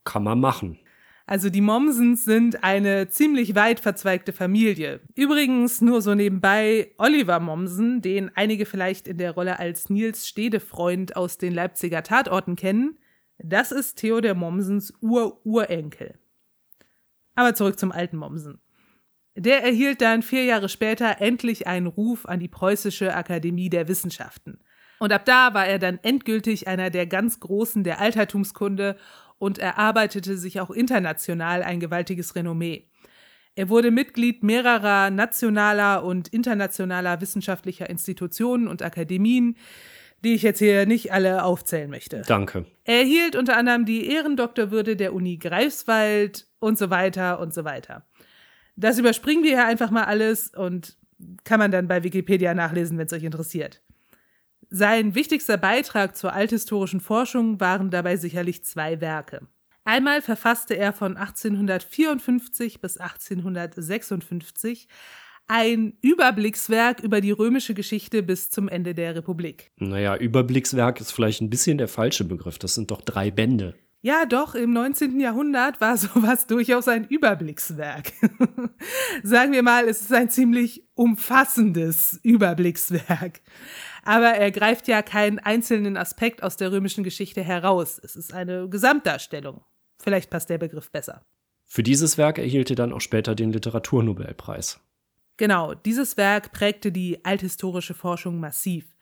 kann 0.04 0.24
man 0.24 0.40
machen. 0.40 0.80
Also 1.26 1.50
die 1.50 1.62
Mommsens 1.62 2.26
sind 2.26 2.66
eine 2.66 3.08
ziemlich 3.08 3.56
weit 3.56 3.80
verzweigte 3.80 4.34
Familie. 4.34 5.00
Übrigens 5.16 5.80
nur 5.80 6.02
so 6.02 6.16
nebenbei 6.16 6.92
Oliver 6.98 7.40
Mommsen, 7.40 8.02
den 8.02 8.30
einige 8.36 8.66
vielleicht 8.66 9.08
in 9.08 9.18
der 9.18 9.32
Rolle 9.32 9.58
als 9.58 9.90
Nils 9.90 10.28
Stedefreund 10.28 11.16
aus 11.16 11.38
den 11.38 11.54
Leipziger 11.54 12.04
Tatorten 12.04 12.58
kennen, 12.58 12.98
das 13.38 13.72
ist 13.72 13.96
Theodor 13.96 14.34
Mommsens 14.34 14.94
Ur-Urenkel. 15.02 16.20
Aber 17.36 17.56
zurück 17.56 17.80
zum 17.80 17.92
alten 17.92 18.18
Mommsen. 18.18 18.60
Der 19.36 19.64
erhielt 19.64 20.02
dann 20.02 20.22
vier 20.22 20.44
Jahre 20.46 20.70
später 20.70 21.20
endlich 21.20 21.66
einen 21.68 21.88
Ruf 21.88 22.26
an 22.26 22.40
die 22.40 22.48
Preußische 22.48 23.16
Akademie 23.16 23.70
der 23.70 23.88
Wissenschaften. 23.88 24.60
Und 25.00 25.12
ab 25.12 25.26
da 25.26 25.54
war 25.54 25.66
er 25.66 25.80
dann 25.80 26.00
endgültig 26.04 26.68
einer 26.68 26.90
der 26.90 27.08
ganz 27.08 27.40
Großen 27.40 27.84
der 27.84 28.00
Altertumskunde 28.00 28.96
und 29.38 29.58
erarbeitete 29.58 30.38
sich 30.38 30.62
auch 30.62 30.70
international 30.70 31.64
ein 31.64 31.80
gewaltiges 31.80 32.36
Renommee. 32.36 32.88
Er 33.56 33.70
wurde 33.70 33.92
Mitglied 33.92 34.44
mehrerer 34.44 35.10
nationaler 35.10 36.04
und 36.04 36.30
internationaler 36.30 37.22
wissenschaftlicher 37.22 37.90
Institutionen 37.90 38.68
und 38.68 38.82
Akademien, 38.82 39.58
die 40.24 40.34
ich 40.34 40.42
jetzt 40.42 40.60
hier 40.60 40.86
nicht 40.86 41.12
alle 41.12 41.44
aufzählen 41.44 41.90
möchte. 41.90 42.24
Danke. 42.28 42.66
Er 42.86 43.00
erhielt 43.00 43.36
unter 43.36 43.58
anderem 43.58 43.86
die 43.86 44.08
Ehrendoktorwürde 44.08 44.96
der 44.96 45.14
Uni 45.14 45.38
Greifswald 45.38 46.48
und 46.60 46.78
so 46.78 46.90
weiter 46.90 47.40
und 47.40 47.54
so 47.54 47.66
weiter. 47.66 48.08
Das 48.76 48.98
überspringen 48.98 49.44
wir 49.44 49.52
hier 49.52 49.66
einfach 49.66 49.92
mal 49.92 50.06
alles 50.06 50.50
und 50.50 50.98
kann 51.44 51.60
man 51.60 51.72
dann 51.72 51.88
bei 51.88 52.04
Wikipedia 52.04 52.54
nachlesen, 52.54 52.98
wenn 52.98 53.06
es 53.06 53.14
euch 53.14 53.24
interessiert. 53.24 53.82
Sein 54.70 55.14
wichtigster 55.16 55.58
Beitrag 55.58 56.16
zur 56.16 56.34
althistorischen 56.34 57.00
Forschung 57.00 57.60
waren 57.60 57.92
dabei 57.92 58.18
sicherlich 58.18 58.66
zwei 58.66 59.02
Werke. 59.02 59.48
Einmal 59.86 60.22
verfasste 60.22 60.76
er 60.76 60.94
von 60.94 61.18
1854 61.18 62.82
bis 62.82 62.98
1856 62.98 64.88
ein 65.48 65.94
Überblickswerk 66.02 67.02
über 67.02 67.20
die 67.20 67.32
römische 67.32 67.74
Geschichte 67.74 68.24
bis 68.24 68.50
zum 68.50 68.70
Ende 68.70 68.94
der 68.94 69.16
Republik. 69.16 69.72
Naja, 69.78 70.16
Überblickswerk 70.16 71.02
ist 71.02 71.12
vielleicht 71.12 71.42
ein 71.42 71.50
bisschen 71.50 71.78
der 71.78 71.90
falsche 71.90 72.24
Begriff. 72.24 72.58
Das 72.60 72.76
sind 72.76 72.92
doch 72.92 73.02
drei 73.02 73.30
Bände. 73.30 73.76
Ja, 74.06 74.26
doch, 74.26 74.54
im 74.54 74.74
19. 74.74 75.18
Jahrhundert 75.22 75.80
war 75.80 75.98
sowas 75.98 76.46
durchaus 76.46 76.90
ein 76.90 77.08
Überblickswerk. 77.08 78.12
Sagen 79.24 79.54
wir 79.54 79.64
mal, 79.64 79.88
es 79.88 80.02
ist 80.02 80.12
ein 80.12 80.30
ziemlich 80.30 80.86
umfassendes 80.94 82.20
Überblickswerk. 82.22 83.40
Aber 84.04 84.32
er 84.32 84.52
greift 84.52 84.90
ja 84.90 85.02
keinen 85.02 85.40
einzelnen 85.40 85.96
Aspekt 85.96 86.44
aus 86.44 86.58
der 86.58 86.74
römischen 86.74 87.06
Geschichte 87.06 87.42
heraus. 87.42 87.98
Es 88.04 88.18
ist 88.18 88.34
eine 88.34 88.68
Gesamtdarstellung. 88.68 89.62
Vielleicht 90.00 90.30
passt 90.30 90.50
der 90.50 90.58
Begriff 90.58 90.92
besser. 90.92 91.26
Für 91.66 91.82
dieses 91.82 92.18
Werk 92.18 92.40
erhielt 92.40 92.70
er 92.72 92.76
dann 92.76 92.92
auch 92.92 93.00
später 93.00 93.36
den 93.36 93.54
Literaturnobelpreis. 93.54 94.82
Genau, 95.38 95.76
dieses 95.76 96.18
Werk 96.18 96.52
prägte 96.52 96.92
die 96.92 97.24
althistorische 97.24 97.94
Forschung 97.94 98.42
massiv. 98.42 98.93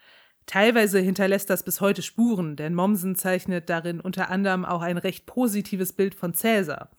Teilweise 0.52 1.00
hinterlässt 1.00 1.50
das 1.50 1.64
bis 1.64 1.80
heute 1.80 2.02
Spuren, 2.02 2.58
denn 2.58 2.76
Mommsen 2.76 3.16
zeichnet 3.16 3.70
darin 3.70 4.02
unter 4.02 4.30
anderem 4.30 4.66
auch 4.66 4.82
ein 4.82 4.98
recht 4.98 5.26
positives 5.26 5.94
Bild 5.94 6.14
von 6.14 6.34
Cäsar. 6.34 6.90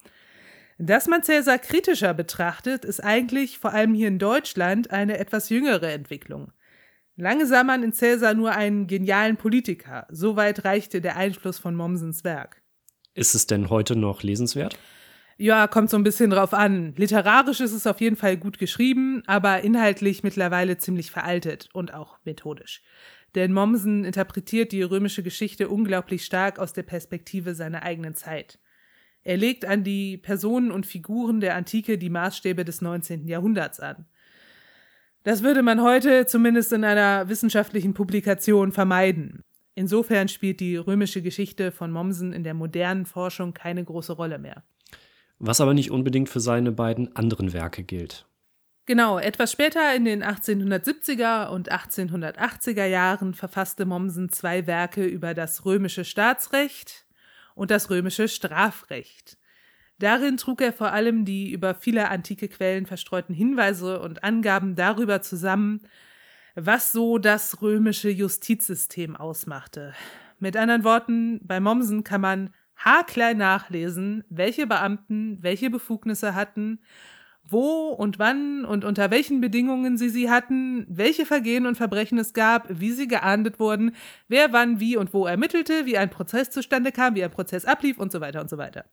Dass 0.79 1.07
man 1.07 1.21
Cäsar 1.21 1.59
kritischer 1.59 2.15
betrachtet, 2.15 2.83
ist 2.83 3.03
eigentlich 3.03 3.59
vor 3.59 3.71
allem 3.71 3.93
hier 3.93 4.07
in 4.07 4.17
Deutschland 4.17 4.89
eine 4.89 5.19
etwas 5.19 5.49
jüngere 5.49 5.91
Entwicklung. 5.91 6.51
Lange 7.15 7.45
sah 7.45 7.63
man 7.63 7.83
in 7.83 7.93
Cäsar 7.93 8.33
nur 8.33 8.53
einen 8.53 8.87
genialen 8.87 9.37
Politiker. 9.37 10.07
Soweit 10.09 10.65
reichte 10.65 10.99
der 10.99 11.15
Einfluss 11.15 11.59
von 11.59 11.75
Mommsens 11.75 12.23
Werk. 12.23 12.63
Ist 13.13 13.35
es 13.35 13.45
denn 13.45 13.69
heute 13.69 13.95
noch 13.95 14.23
lesenswert? 14.23 14.79
Ja, 15.37 15.67
kommt 15.67 15.91
so 15.91 15.97
ein 15.97 16.03
bisschen 16.03 16.31
drauf 16.31 16.53
an. 16.53 16.93
Literarisch 16.95 17.59
ist 17.59 17.73
es 17.73 17.85
auf 17.85 18.01
jeden 18.01 18.15
Fall 18.15 18.37
gut 18.37 18.57
geschrieben, 18.57 19.21
aber 19.27 19.61
inhaltlich 19.61 20.23
mittlerweile 20.23 20.79
ziemlich 20.79 21.11
veraltet 21.11 21.69
und 21.73 21.93
auch 21.93 22.17
methodisch. 22.23 22.81
Denn 23.35 23.53
Mommsen 23.53 24.05
interpretiert 24.05 24.71
die 24.71 24.83
römische 24.83 25.23
Geschichte 25.23 25.69
unglaublich 25.69 26.23
stark 26.23 26.59
aus 26.59 26.73
der 26.73 26.83
Perspektive 26.83 27.55
seiner 27.55 27.83
eigenen 27.83 28.15
Zeit. 28.15 28.59
Er 29.23 29.37
legt 29.37 29.65
an 29.65 29.83
die 29.83 30.17
Personen 30.17 30.71
und 30.71 30.85
Figuren 30.85 31.39
der 31.39 31.55
Antike 31.55 31.97
die 31.97 32.09
Maßstäbe 32.09 32.65
des 32.65 32.81
19. 32.81 33.27
Jahrhunderts 33.27 33.79
an. 33.79 34.05
Das 35.23 35.41
würde 35.41 35.63
man 35.63 35.81
heute 35.81 36.25
zumindest 36.25 36.73
in 36.73 36.83
einer 36.83 37.29
wissenschaftlichen 37.29 37.93
Publikation 37.93 38.71
vermeiden. 38.71 39.41
Insofern 39.75 40.27
spielt 40.27 40.59
die 40.59 40.75
römische 40.75 41.21
Geschichte 41.21 41.71
von 41.71 41.91
Mommsen 41.91 42.33
in 42.33 42.43
der 42.43 42.53
modernen 42.53 43.05
Forschung 43.05 43.53
keine 43.53 43.83
große 43.83 44.13
Rolle 44.13 44.37
mehr 44.37 44.63
was 45.45 45.59
aber 45.59 45.73
nicht 45.73 45.91
unbedingt 45.91 46.29
für 46.29 46.39
seine 46.39 46.71
beiden 46.71 47.15
anderen 47.15 47.51
Werke 47.53 47.83
gilt. 47.83 48.25
Genau, 48.85 49.17
etwas 49.17 49.53
später 49.53 49.95
in 49.95 50.03
den 50.03 50.23
1870er 50.23 51.47
und 51.47 51.71
1880er 51.71 52.85
Jahren 52.85 53.33
verfasste 53.33 53.85
Mommsen 53.85 54.27
zwei 54.27 54.67
Werke 54.67 55.05
über 55.05 55.33
das 55.33 55.63
römische 55.63 56.03
Staatsrecht 56.03 57.05
und 57.55 57.71
das 57.71 57.89
römische 57.89 58.27
Strafrecht. 58.27 59.37
Darin 59.99 60.35
trug 60.35 60.61
er 60.61 60.73
vor 60.73 60.91
allem 60.91 61.23
die 61.23 61.51
über 61.51 61.75
viele 61.75 62.09
antike 62.09 62.49
Quellen 62.49 62.85
verstreuten 62.85 63.33
Hinweise 63.33 64.01
und 64.01 64.25
Angaben 64.25 64.75
darüber 64.75 65.21
zusammen, 65.21 65.81
was 66.55 66.91
so 66.91 67.19
das 67.19 67.61
römische 67.61 68.09
Justizsystem 68.09 69.15
ausmachte. 69.15 69.93
Mit 70.39 70.57
anderen 70.57 70.83
Worten, 70.83 71.39
bei 71.41 71.61
Mommsen 71.61 72.03
kann 72.03 72.19
man 72.19 72.53
haarklein 72.75 73.37
nachlesen, 73.37 74.25
welche 74.29 74.67
Beamten 74.67 75.37
welche 75.41 75.69
Befugnisse 75.69 76.35
hatten, 76.35 76.79
wo 77.43 77.89
und 77.89 78.19
wann 78.19 78.65
und 78.65 78.85
unter 78.85 79.11
welchen 79.11 79.41
Bedingungen 79.41 79.97
sie 79.97 80.09
sie 80.09 80.29
hatten, 80.29 80.85
welche 80.89 81.25
Vergehen 81.25 81.65
und 81.65 81.75
Verbrechen 81.75 82.17
es 82.17 82.33
gab, 82.33 82.67
wie 82.69 82.91
sie 82.91 83.07
geahndet 83.07 83.59
wurden, 83.59 83.95
wer 84.27 84.53
wann 84.53 84.79
wie 84.79 84.97
und 84.97 85.13
wo 85.13 85.25
ermittelte, 85.25 85.85
wie 85.85 85.97
ein 85.97 86.09
Prozess 86.09 86.49
zustande 86.49 86.91
kam, 86.91 87.15
wie 87.15 87.23
ein 87.23 87.31
Prozess 87.31 87.65
ablief 87.65 87.97
und 87.97 88.11
so 88.11 88.21
weiter 88.21 88.41
und 88.41 88.49
so 88.49 88.57
weiter. 88.57 88.85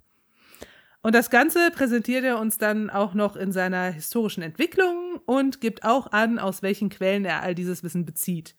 Und 1.02 1.14
das 1.14 1.30
Ganze 1.30 1.70
präsentiert 1.70 2.24
er 2.24 2.38
uns 2.38 2.58
dann 2.58 2.90
auch 2.90 3.14
noch 3.14 3.36
in 3.36 3.52
seiner 3.52 3.90
historischen 3.90 4.42
Entwicklung 4.42 5.20
und 5.24 5.60
gibt 5.60 5.84
auch 5.84 6.12
an, 6.12 6.38
aus 6.38 6.62
welchen 6.62 6.90
Quellen 6.90 7.24
er 7.24 7.42
all 7.42 7.54
dieses 7.54 7.82
Wissen 7.82 8.04
bezieht. 8.04 8.54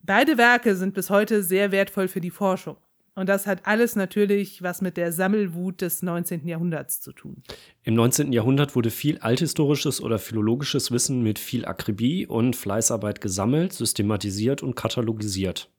Beide 0.00 0.38
Werke 0.38 0.76
sind 0.76 0.94
bis 0.94 1.10
heute 1.10 1.42
sehr 1.42 1.72
wertvoll 1.72 2.08
für 2.08 2.20
die 2.20 2.30
Forschung. 2.30 2.76
Und 3.16 3.30
das 3.30 3.46
hat 3.46 3.66
alles 3.66 3.96
natürlich 3.96 4.62
was 4.62 4.82
mit 4.82 4.98
der 4.98 5.10
Sammelwut 5.10 5.80
des 5.80 6.02
19. 6.02 6.46
Jahrhunderts 6.46 7.00
zu 7.00 7.12
tun. 7.12 7.42
Im 7.82 7.94
19. 7.94 8.30
Jahrhundert 8.30 8.76
wurde 8.76 8.90
viel 8.90 9.18
althistorisches 9.18 10.02
oder 10.02 10.18
philologisches 10.18 10.92
Wissen 10.92 11.22
mit 11.22 11.38
viel 11.38 11.64
Akribie 11.64 12.26
und 12.26 12.54
Fleißarbeit 12.56 13.22
gesammelt, 13.22 13.72
systematisiert 13.72 14.62
und 14.62 14.76
katalogisiert. 14.76 15.70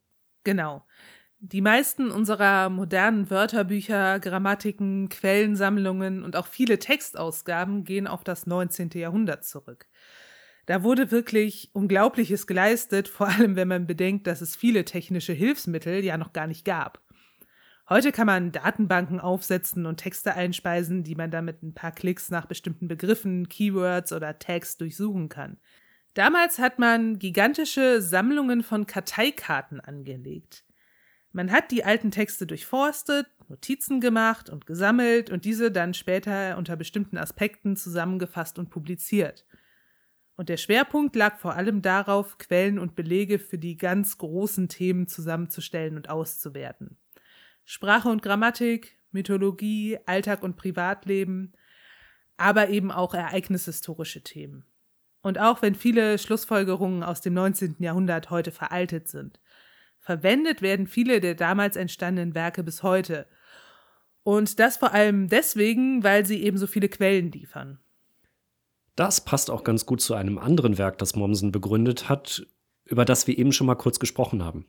Genau. 0.44 0.84
Die 1.40 1.62
meisten 1.62 2.10
unserer 2.10 2.70
modernen 2.70 3.30
Wörterbücher, 3.30 4.20
Grammatiken, 4.20 5.08
Quellensammlungen 5.08 6.24
und 6.24 6.36
auch 6.36 6.48
viele 6.48 6.80
Textausgaben 6.80 7.84
gehen 7.84 8.08
auf 8.08 8.24
das 8.24 8.48
19. 8.48 8.90
Jahrhundert 8.96 9.46
zurück. 9.46 9.86
Da 10.66 10.82
wurde 10.82 11.12
wirklich 11.12 11.70
Unglaubliches 11.74 12.48
geleistet, 12.48 13.08
vor 13.08 13.28
allem 13.28 13.56
wenn 13.56 13.68
man 13.68 13.86
bedenkt, 13.86 14.26
dass 14.26 14.42
es 14.42 14.56
viele 14.56 14.86
technische 14.86 15.34
Hilfsmittel 15.34 16.04
ja 16.04 16.18
noch 16.18 16.34
gar 16.34 16.48
nicht 16.48 16.66
gab. 16.66 17.07
Heute 17.90 18.12
kann 18.12 18.28
man 18.28 18.52
Datenbanken 18.52 19.22
aufsetzen 19.22 19.86
und 19.86 19.96
Texte 19.96 20.34
einspeisen, 20.34 21.04
die 21.04 21.16
man 21.16 21.32
dann 21.32 21.46
mit 21.46 21.64
ein 21.64 21.74
paar 21.74 21.94
Klicks 21.94 22.30
nach 22.30 22.46
bestimmten 22.46 22.90
Begriffen, 22.90 23.48
Keywords 23.48 24.12
oder 24.12 24.40
Tags 24.40 24.76
durchsuchen 24.76 25.30
kann. 25.30 25.58
Damals 26.14 26.60
hat 26.60 26.80
man 26.80 27.18
gigantische 27.18 28.02
Sammlungen 28.02 28.62
von 28.62 28.88
Karteikarten 28.88 29.80
angelegt. 29.80 30.66
Man 31.32 31.50
hat 31.50 31.72
die 31.72 31.86
alten 31.86 32.12
Texte 32.12 32.46
durchforstet, 32.46 33.28
Notizen 33.48 34.02
gemacht 34.02 34.50
und 34.50 34.66
gesammelt 34.66 35.30
und 35.30 35.46
diese 35.46 35.72
dann 35.72 35.94
später 35.94 36.58
unter 36.58 36.76
bestimmten 36.76 37.18
Aspekten 37.18 37.78
zusammengefasst 37.78 38.60
und 38.60 38.70
publiziert. 38.70 39.46
Und 40.36 40.50
der 40.50 40.58
Schwerpunkt 40.58 41.16
lag 41.16 41.38
vor 41.38 41.56
allem 41.56 41.82
darauf, 41.82 42.38
Quellen 42.38 42.80
und 42.80 42.96
Belege 42.96 43.40
für 43.40 43.58
die 43.58 43.78
ganz 43.78 44.18
großen 44.18 44.68
Themen 44.68 45.08
zusammenzustellen 45.08 45.96
und 45.96 46.10
auszuwerten. 46.10 46.98
Sprache 47.70 48.08
und 48.08 48.22
Grammatik, 48.22 48.98
Mythologie, 49.12 50.00
Alltag 50.06 50.42
und 50.42 50.56
Privatleben. 50.56 51.52
aber 52.38 52.70
eben 52.70 52.92
auch 52.92 53.14
ereignishistorische 53.14 54.24
Themen. 54.24 54.64
Und 55.22 55.40
auch 55.40 55.64
wenn 55.64 55.76
viele 55.76 56.18
Schlussfolgerungen 56.18 57.04
aus 57.04 57.20
dem 57.20 57.34
19. 57.34 57.78
Jahrhundert 57.80 58.30
heute 58.30 58.52
veraltet 58.52 59.08
sind, 59.08 59.42
verwendet 60.00 60.62
werden 60.62 60.86
viele 60.88 61.20
der 61.20 61.36
damals 61.36 61.76
entstandenen 61.76 62.36
Werke 62.36 62.64
bis 62.64 62.84
heute. 62.84 63.28
Und 64.24 64.60
das 64.60 64.78
vor 64.78 64.94
allem 64.94 65.28
deswegen, 65.28 66.04
weil 66.04 66.26
sie 66.26 66.44
eben 66.44 66.58
so 66.58 66.68
viele 66.68 66.88
Quellen 66.88 67.32
liefern. 67.32 67.80
Das 68.96 69.20
passt 69.20 69.50
auch 69.50 69.64
ganz 69.64 69.86
gut 69.86 70.00
zu 70.00 70.14
einem 70.14 70.38
anderen 70.38 70.78
Werk, 70.78 71.00
das 71.00 71.16
Mommsen 71.16 71.52
begründet 71.52 72.08
hat, 72.08 72.46
über 72.86 73.04
das 73.04 73.26
wir 73.26 73.38
eben 73.38 73.52
schon 73.52 73.68
mal 73.68 73.76
kurz 73.76 74.00
gesprochen 74.00 74.46
haben. 74.46 74.68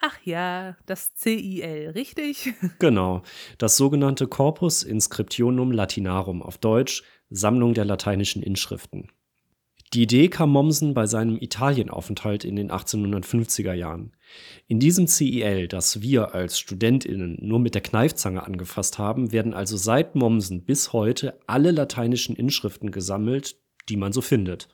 Ach 0.00 0.18
ja, 0.24 0.76
das 0.86 1.14
CIL, 1.16 1.92
richtig? 1.94 2.52
Genau, 2.78 3.22
das 3.58 3.76
sogenannte 3.76 4.26
Corpus 4.26 4.82
Inscriptionum 4.82 5.72
Latinarum 5.72 6.42
auf 6.42 6.58
Deutsch, 6.58 7.02
Sammlung 7.30 7.74
der 7.74 7.84
lateinischen 7.84 8.42
Inschriften. 8.42 9.10
Die 9.92 10.02
Idee 10.02 10.28
kam 10.28 10.50
Mommsen 10.50 10.94
bei 10.94 11.06
seinem 11.06 11.38
Italienaufenthalt 11.38 12.44
in 12.44 12.56
den 12.56 12.70
1850er 12.70 13.72
Jahren. 13.72 14.12
In 14.66 14.80
diesem 14.80 15.06
CIL, 15.06 15.68
das 15.68 16.02
wir 16.02 16.34
als 16.34 16.58
StudentInnen 16.58 17.38
nur 17.40 17.60
mit 17.60 17.74
der 17.74 17.82
Kneifzange 17.82 18.44
angefasst 18.44 18.98
haben, 18.98 19.32
werden 19.32 19.54
also 19.54 19.76
seit 19.76 20.16
Mommsen 20.16 20.64
bis 20.64 20.92
heute 20.92 21.38
alle 21.46 21.70
lateinischen 21.70 22.34
Inschriften 22.34 22.90
gesammelt, 22.90 23.56
die 23.88 23.96
man 23.96 24.12
so 24.12 24.20
findet. 24.20 24.68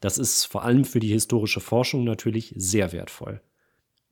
Das 0.00 0.18
ist 0.18 0.44
vor 0.44 0.64
allem 0.64 0.84
für 0.84 1.00
die 1.00 1.12
historische 1.12 1.60
Forschung 1.60 2.04
natürlich 2.04 2.52
sehr 2.56 2.92
wertvoll. 2.92 3.40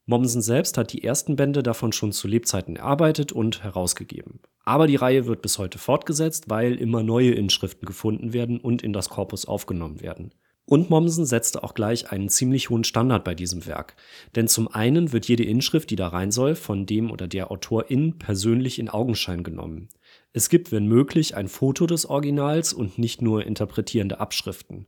Mommsen 0.09 0.41
selbst 0.41 0.79
hat 0.79 0.93
die 0.93 1.03
ersten 1.03 1.35
Bände 1.35 1.65
davon 1.65 1.91
schon 1.91 2.13
zu 2.13 2.29
Lebzeiten 2.29 2.77
erarbeitet 2.77 3.33
und 3.33 3.65
herausgegeben. 3.65 4.39
Aber 4.65 4.87
die 4.87 4.95
Reihe 4.95 5.27
wird 5.27 5.43
bis 5.43 5.59
heute 5.59 5.79
fortgesetzt, 5.79 6.49
weil 6.49 6.77
immer 6.77 7.03
neue 7.03 7.33
Inschriften 7.33 7.87
gefunden 7.87 8.33
werden 8.33 8.61
und 8.61 8.83
in 8.83 8.93
das 8.93 9.09
Korpus 9.09 9.47
aufgenommen 9.47 10.01
werden. 10.01 10.33
Und 10.65 10.91
Mommsen 10.91 11.27
setzte 11.27 11.63
auch 11.63 11.75
gleich 11.75 12.11
einen 12.11 12.29
ziemlich 12.29 12.71
hohen 12.71 12.85
Standard 12.85 13.25
bei 13.25 13.35
diesem 13.35 13.67
Werk. 13.67 13.97
Denn 14.35 14.49
zum 14.49 14.69
einen 14.69 15.13
wird 15.13 15.27
jede 15.27 15.45
Inschrift, 15.45 15.91
die 15.91 15.97
da 15.97 16.09
rein 16.09 16.31
soll, 16.33 16.57
von 16.57 16.87
dem 16.87 17.11
oder 17.11 17.27
der 17.29 17.51
Autorin 17.51 18.19
persönlich 18.19 18.81
in 18.81 18.89
Augenschein 18.89 19.45
genommen. 19.45 19.89
Es 20.33 20.49
gibt, 20.49 20.71
wenn 20.71 20.87
möglich, 20.87 21.37
ein 21.37 21.49
Foto 21.49 21.87
des 21.87 22.07
Originals 22.07 22.73
und 22.73 22.99
nicht 22.99 23.23
nur 23.23 23.45
interpretierende 23.45 24.19
Abschriften. 24.19 24.87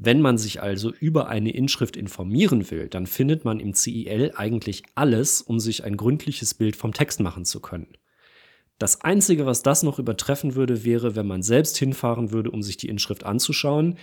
Wenn 0.00 0.20
man 0.20 0.38
sich 0.38 0.62
also 0.62 0.92
über 0.92 1.26
eine 1.26 1.50
Inschrift 1.50 1.96
informieren 1.96 2.70
will, 2.70 2.88
dann 2.88 3.08
findet 3.08 3.44
man 3.44 3.58
im 3.58 3.74
CIL 3.74 4.30
eigentlich 4.36 4.84
alles, 4.94 5.42
um 5.42 5.58
sich 5.58 5.82
ein 5.82 5.96
gründliches 5.96 6.54
Bild 6.54 6.76
vom 6.76 6.92
Text 6.94 7.18
machen 7.18 7.44
zu 7.44 7.58
können. 7.58 7.88
Das 8.78 9.00
Einzige, 9.00 9.44
was 9.44 9.64
das 9.64 9.82
noch 9.82 9.98
übertreffen 9.98 10.54
würde, 10.54 10.84
wäre, 10.84 11.16
wenn 11.16 11.26
man 11.26 11.42
selbst 11.42 11.76
hinfahren 11.78 12.30
würde, 12.30 12.52
um 12.52 12.62
sich 12.62 12.76
die 12.76 12.88
Inschrift 12.88 13.24
anzuschauen. 13.24 13.98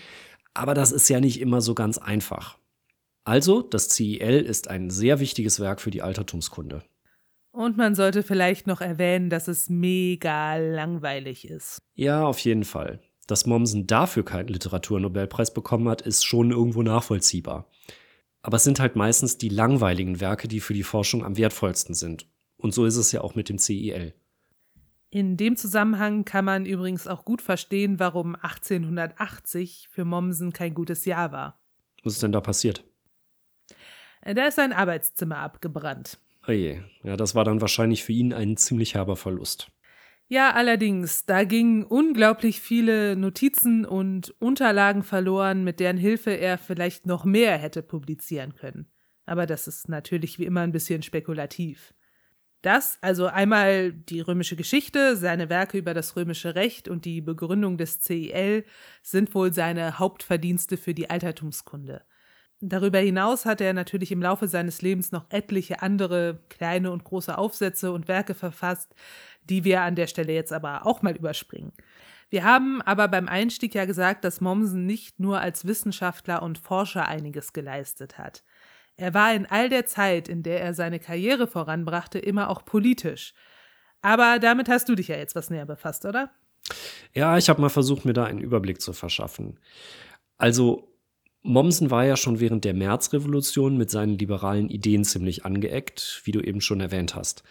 Aber 0.54 0.74
das 0.74 0.92
ist 0.92 1.08
ja 1.08 1.22
nicht 1.22 1.40
immer 1.40 1.62
so 1.62 1.74
ganz 1.76 1.98
einfach. 1.98 2.58
Also, 3.24 3.62
das 3.62 3.88
CIL 3.88 4.42
ist 4.42 4.70
ein 4.70 4.90
sehr 4.90 5.22
wichtiges 5.22 5.62
Werk 5.62 5.80
für 5.80 5.92
die 5.92 6.02
Altertumskunde. 6.02 6.84
Und 7.52 7.78
man 7.78 7.96
sollte 7.96 8.22
vielleicht 8.22 8.68
noch 8.68 8.82
erwähnen, 8.82 9.30
dass 9.30 9.48
es 9.48 9.70
mega 9.70 10.58
langweilig 10.58 11.48
ist. 11.48 11.78
Ja, 11.94 12.26
auf 12.26 12.40
jeden 12.40 12.66
Fall. 12.66 13.00
Dass 13.28 13.46
Mommsen 13.46 13.88
dafür 13.88 14.24
keinen 14.24 14.50
Literaturnobelpreis 14.50 15.54
bekommen 15.54 15.90
hat, 15.90 16.02
ist 16.02 16.26
schon 16.26 16.52
irgendwo 16.52 16.84
nachvollziehbar. 16.84 17.68
Aber 18.42 18.58
es 18.58 18.64
sind 18.64 18.80
halt 18.80 18.96
meistens 18.96 19.40
die 19.40 19.50
langweiligen 19.50 20.20
Werke, 20.20 20.48
die 20.48 20.60
für 20.60 20.76
die 20.76 20.84
Forschung 20.84 21.26
am 21.26 21.36
wertvollsten 21.36 21.96
sind. 21.96 22.28
Und 22.58 22.74
so 22.74 22.86
ist 22.86 22.98
es 22.98 23.12
ja 23.12 23.22
auch 23.22 23.34
mit 23.34 23.50
dem 23.50 23.58
CIL. 23.58 24.14
In 25.10 25.38
dem 25.38 25.56
Zusammenhang 25.56 26.26
kann 26.26 26.46
man 26.46 26.66
übrigens 26.66 27.08
auch 27.08 27.26
gut 27.26 27.42
verstehen, 27.42 28.00
warum 28.00 28.36
1880 28.36 29.88
für 29.90 30.06
Mommsen 30.06 30.54
kein 30.54 30.74
gutes 30.74 31.06
Jahr 31.06 31.32
war. 31.32 31.60
Was 32.04 32.14
ist 32.14 32.24
denn 32.24 32.32
da 32.32 32.42
passiert? 32.42 32.84
Da 34.22 34.48
ist 34.48 34.56
sein 34.56 34.74
Arbeitszimmer 34.74 35.38
abgebrannt. 35.38 36.20
Oje, 36.48 36.84
ja, 37.04 37.18
das 37.18 37.34
war 37.34 37.44
dann 37.44 37.62
wahrscheinlich 37.62 38.04
für 38.04 38.12
ihn 38.12 38.34
ein 38.34 38.58
ziemlich 38.58 38.94
herber 38.94 39.16
Verlust. 39.16 39.72
Ja, 40.28 40.54
allerdings, 40.54 41.26
da 41.26 41.44
gingen 41.44 41.84
unglaublich 41.84 42.60
viele 42.60 43.16
Notizen 43.16 43.86
und 43.86 44.34
Unterlagen 44.42 45.04
verloren, 45.04 45.64
mit 45.64 45.80
deren 45.80 45.98
Hilfe 45.98 46.32
er 46.32 46.58
vielleicht 46.58 47.06
noch 47.06 47.26
mehr 47.26 47.58
hätte 47.58 47.84
publizieren 47.84 48.56
können. 48.56 48.88
Aber 49.28 49.46
das 49.46 49.68
ist 49.68 49.88
natürlich 49.88 50.40
wie 50.40 50.46
immer 50.46 50.62
ein 50.62 50.72
bisschen 50.72 51.04
spekulativ. 51.04 51.94
Das, 52.64 52.98
also 53.02 53.28
einmal 53.28 53.94
die 53.94 54.22
römische 54.22 54.56
Geschichte, 54.56 55.18
seine 55.18 55.50
Werke 55.50 55.78
über 55.78 55.94
das 55.94 56.16
römische 56.16 56.56
Recht 56.56 56.88
und 56.90 57.06
die 57.06 57.22
Begründung 57.22 57.78
des 57.78 58.02
CIL 58.02 58.66
sind 59.04 59.36
wohl 59.36 59.54
seine 59.54 60.00
Hauptverdienste 60.00 60.78
für 60.78 60.94
die 60.96 61.10
Altertumskunde. 61.10 62.04
Darüber 62.62 63.00
hinaus 63.00 63.46
hat 63.46 63.62
er 63.62 63.74
natürlich 63.74 64.12
im 64.12 64.22
Laufe 64.22 64.48
seines 64.48 64.82
Lebens 64.82 65.12
noch 65.12 65.26
etliche 65.30 65.82
andere 65.82 66.40
kleine 66.50 66.92
und 66.92 67.04
große 67.04 67.38
Aufsätze 67.38 67.92
und 67.92 68.08
Werke 68.08 68.34
verfasst, 68.34 68.96
die 69.44 69.64
wir 69.64 69.82
an 69.82 69.96
der 69.96 70.08
Stelle 70.08 70.34
jetzt 70.34 70.54
aber 70.54 70.86
auch 70.86 71.02
mal 71.02 71.16
überspringen. 71.16 71.74
Wir 72.30 72.44
haben 72.44 72.82
aber 72.82 73.08
beim 73.08 73.28
Einstieg 73.28 73.76
ja 73.76 73.86
gesagt, 73.86 74.24
dass 74.24 74.42
Mommsen 74.42 74.86
nicht 74.86 75.20
nur 75.20 75.42
als 75.42 75.66
Wissenschaftler 75.66 76.42
und 76.42 76.58
Forscher 76.58 77.08
einiges 77.08 77.54
geleistet 77.54 78.18
hat. 78.18 78.44
Er 78.98 79.14
war 79.14 79.34
in 79.34 79.46
all 79.46 79.70
der 79.70 79.86
Zeit, 79.86 80.28
in 80.28 80.42
der 80.42 80.62
er 80.62 80.74
seine 80.74 81.00
Karriere 81.00 81.48
voranbrachte, 81.48 82.18
immer 82.18 82.50
auch 82.50 82.64
politisch. 82.66 83.34
Aber 84.02 84.40
damit 84.40 84.70
hast 84.70 84.88
du 84.88 84.96
dich 84.96 85.10
ja 85.10 85.18
jetzt 85.18 85.36
was 85.36 85.50
näher 85.50 85.66
befasst, 85.66 86.06
oder? 86.06 86.32
Ja, 87.14 87.38
ich 87.38 87.50
habe 87.50 87.62
mal 87.62 87.70
versucht, 87.70 88.06
mir 88.06 88.14
da 88.14 88.24
einen 88.24 88.40
Überblick 88.40 88.82
zu 88.82 88.94
verschaffen. 88.94 89.60
Also, 90.38 90.95
Mommsen 91.46 91.92
war 91.92 92.04
ja 92.06 92.18
schon 92.18 92.40
während 92.40 92.66
der 92.66 92.74
Märzrevolution 92.74 93.78
mit 93.78 93.92
seinen 93.92 94.18
liberalen 94.18 94.68
Ideen 94.68 95.04
ziemlich 95.04 95.46
angeeckt, 95.46 96.22
wie 96.24 96.32
du 96.32 96.42
eben 96.42 96.60
schon 96.60 96.82
erwähnt 96.82 97.14
hast. 97.16 97.44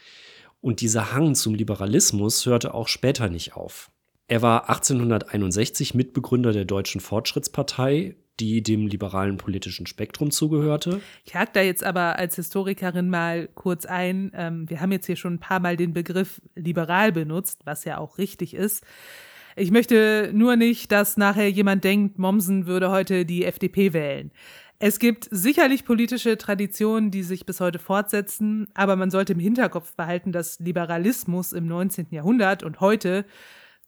Und 0.60 0.80
dieser 0.80 1.12
Hang 1.12 1.36
zum 1.36 1.54
Liberalismus 1.54 2.44
hörte 2.44 2.74
auch 2.74 2.88
später 2.88 3.28
nicht 3.28 3.54
auf. 3.54 3.92
Er 4.26 4.42
war 4.42 4.68
1861 4.68 5.94
Mitbegründer 5.94 6.52
der 6.52 6.64
Deutschen 6.64 7.00
Fortschrittspartei, 7.00 8.16
die 8.40 8.64
dem 8.64 8.88
liberalen 8.88 9.36
politischen 9.36 9.86
Spektrum 9.86 10.32
zugehörte. 10.32 11.00
Ich 11.24 11.36
hake 11.36 11.52
da 11.54 11.60
jetzt 11.60 11.84
aber 11.84 12.18
als 12.18 12.34
Historikerin 12.34 13.08
mal 13.08 13.46
kurz 13.54 13.86
ein. 13.86 14.32
Ähm, 14.34 14.68
wir 14.68 14.80
haben 14.80 14.90
jetzt 14.90 15.06
hier 15.06 15.16
schon 15.16 15.34
ein 15.34 15.40
paar 15.40 15.60
Mal 15.60 15.76
den 15.76 15.92
Begriff 15.92 16.40
liberal 16.56 17.12
benutzt, 17.12 17.60
was 17.64 17.84
ja 17.84 17.98
auch 17.98 18.18
richtig 18.18 18.54
ist. 18.54 18.84
Ich 19.56 19.70
möchte 19.70 20.30
nur 20.32 20.56
nicht, 20.56 20.90
dass 20.90 21.16
nachher 21.16 21.50
jemand 21.50 21.84
denkt, 21.84 22.18
Mommsen 22.18 22.66
würde 22.66 22.90
heute 22.90 23.24
die 23.24 23.44
FDP 23.44 23.92
wählen. 23.92 24.32
Es 24.80 24.98
gibt 24.98 25.28
sicherlich 25.30 25.84
politische 25.84 26.36
Traditionen, 26.36 27.10
die 27.10 27.22
sich 27.22 27.46
bis 27.46 27.60
heute 27.60 27.78
fortsetzen, 27.78 28.66
aber 28.74 28.96
man 28.96 29.10
sollte 29.10 29.32
im 29.34 29.38
Hinterkopf 29.38 29.94
behalten, 29.94 30.32
dass 30.32 30.58
Liberalismus 30.58 31.52
im 31.52 31.66
19. 31.66 32.08
Jahrhundert 32.10 32.64
und 32.64 32.80
heute 32.80 33.24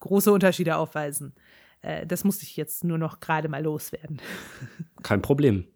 große 0.00 0.30
Unterschiede 0.32 0.76
aufweisen. 0.76 1.34
Äh, 1.82 2.06
das 2.06 2.22
musste 2.22 2.44
ich 2.44 2.56
jetzt 2.56 2.84
nur 2.84 2.98
noch 2.98 3.20
gerade 3.20 3.48
mal 3.48 3.62
loswerden. 3.62 4.20
Kein 5.02 5.22
Problem. 5.22 5.66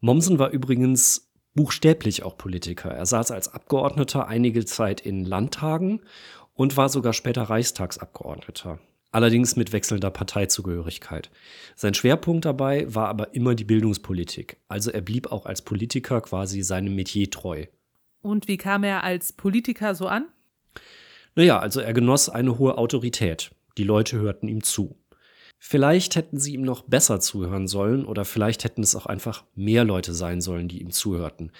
Mommsen 0.00 0.38
war 0.38 0.50
übrigens 0.50 1.32
buchstäblich 1.54 2.22
auch 2.22 2.38
Politiker. 2.38 2.90
Er 2.90 3.06
saß 3.06 3.32
als 3.32 3.52
Abgeordneter 3.52 4.28
einige 4.28 4.64
Zeit 4.64 5.00
in 5.00 5.24
Landtagen 5.24 6.00
und 6.54 6.76
war 6.76 6.88
sogar 6.88 7.12
später 7.12 7.42
Reichstagsabgeordneter 7.42 8.78
allerdings 9.12 9.54
mit 9.54 9.72
wechselnder 9.72 10.10
Parteizugehörigkeit. 10.10 11.30
Sein 11.76 11.94
Schwerpunkt 11.94 12.44
dabei 12.44 12.92
war 12.92 13.08
aber 13.08 13.34
immer 13.34 13.54
die 13.54 13.64
Bildungspolitik, 13.64 14.56
also 14.68 14.90
er 14.90 15.02
blieb 15.02 15.30
auch 15.30 15.46
als 15.46 15.62
Politiker 15.62 16.20
quasi 16.20 16.62
seinem 16.62 16.96
Metier 16.96 17.30
treu. 17.30 17.66
Und 18.22 18.48
wie 18.48 18.56
kam 18.56 18.82
er 18.82 19.04
als 19.04 19.32
Politiker 19.32 19.94
so 19.94 20.06
an? 20.06 20.26
Naja, 21.34 21.58
also 21.58 21.80
er 21.80 21.92
genoss 21.92 22.28
eine 22.28 22.58
hohe 22.58 22.76
Autorität. 22.78 23.52
Die 23.78 23.84
Leute 23.84 24.18
hörten 24.18 24.48
ihm 24.48 24.62
zu. 24.62 24.96
Vielleicht 25.58 26.16
hätten 26.16 26.40
sie 26.40 26.54
ihm 26.54 26.62
noch 26.62 26.82
besser 26.82 27.20
zuhören 27.20 27.68
sollen 27.68 28.04
oder 28.04 28.24
vielleicht 28.24 28.64
hätten 28.64 28.82
es 28.82 28.96
auch 28.96 29.06
einfach 29.06 29.44
mehr 29.54 29.84
Leute 29.84 30.12
sein 30.12 30.40
sollen, 30.40 30.66
die 30.66 30.80
ihm 30.80 30.90
zuhörten. 30.90 31.52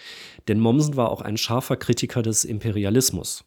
Denn 0.49 0.59
Mommsen 0.59 0.97
war 0.97 1.11
auch 1.11 1.21
ein 1.21 1.37
scharfer 1.37 1.77
Kritiker 1.77 2.21
des 2.21 2.45
Imperialismus. 2.45 3.45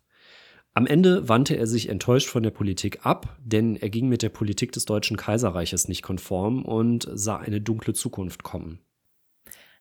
Am 0.78 0.86
Ende 0.88 1.30
wandte 1.30 1.56
er 1.56 1.68
sich 1.68 1.88
enttäuscht 1.88 2.28
von 2.28 2.44
der 2.44 2.52
Politik 2.52 3.06
ab, 3.06 3.38
denn 3.42 3.78
er 3.78 3.90
ging 3.90 4.10
mit 4.10 4.22
der 4.22 4.30
Politik 4.30 4.74
des 4.74 4.84
Deutschen 4.84 5.16
Kaiserreiches 5.16 5.88
nicht 5.88 6.02
konform 6.02 6.64
und 6.64 7.08
sah 7.14 7.38
eine 7.38 7.62
dunkle 7.62 7.94
Zukunft 7.94 8.44
kommen. 8.44 8.80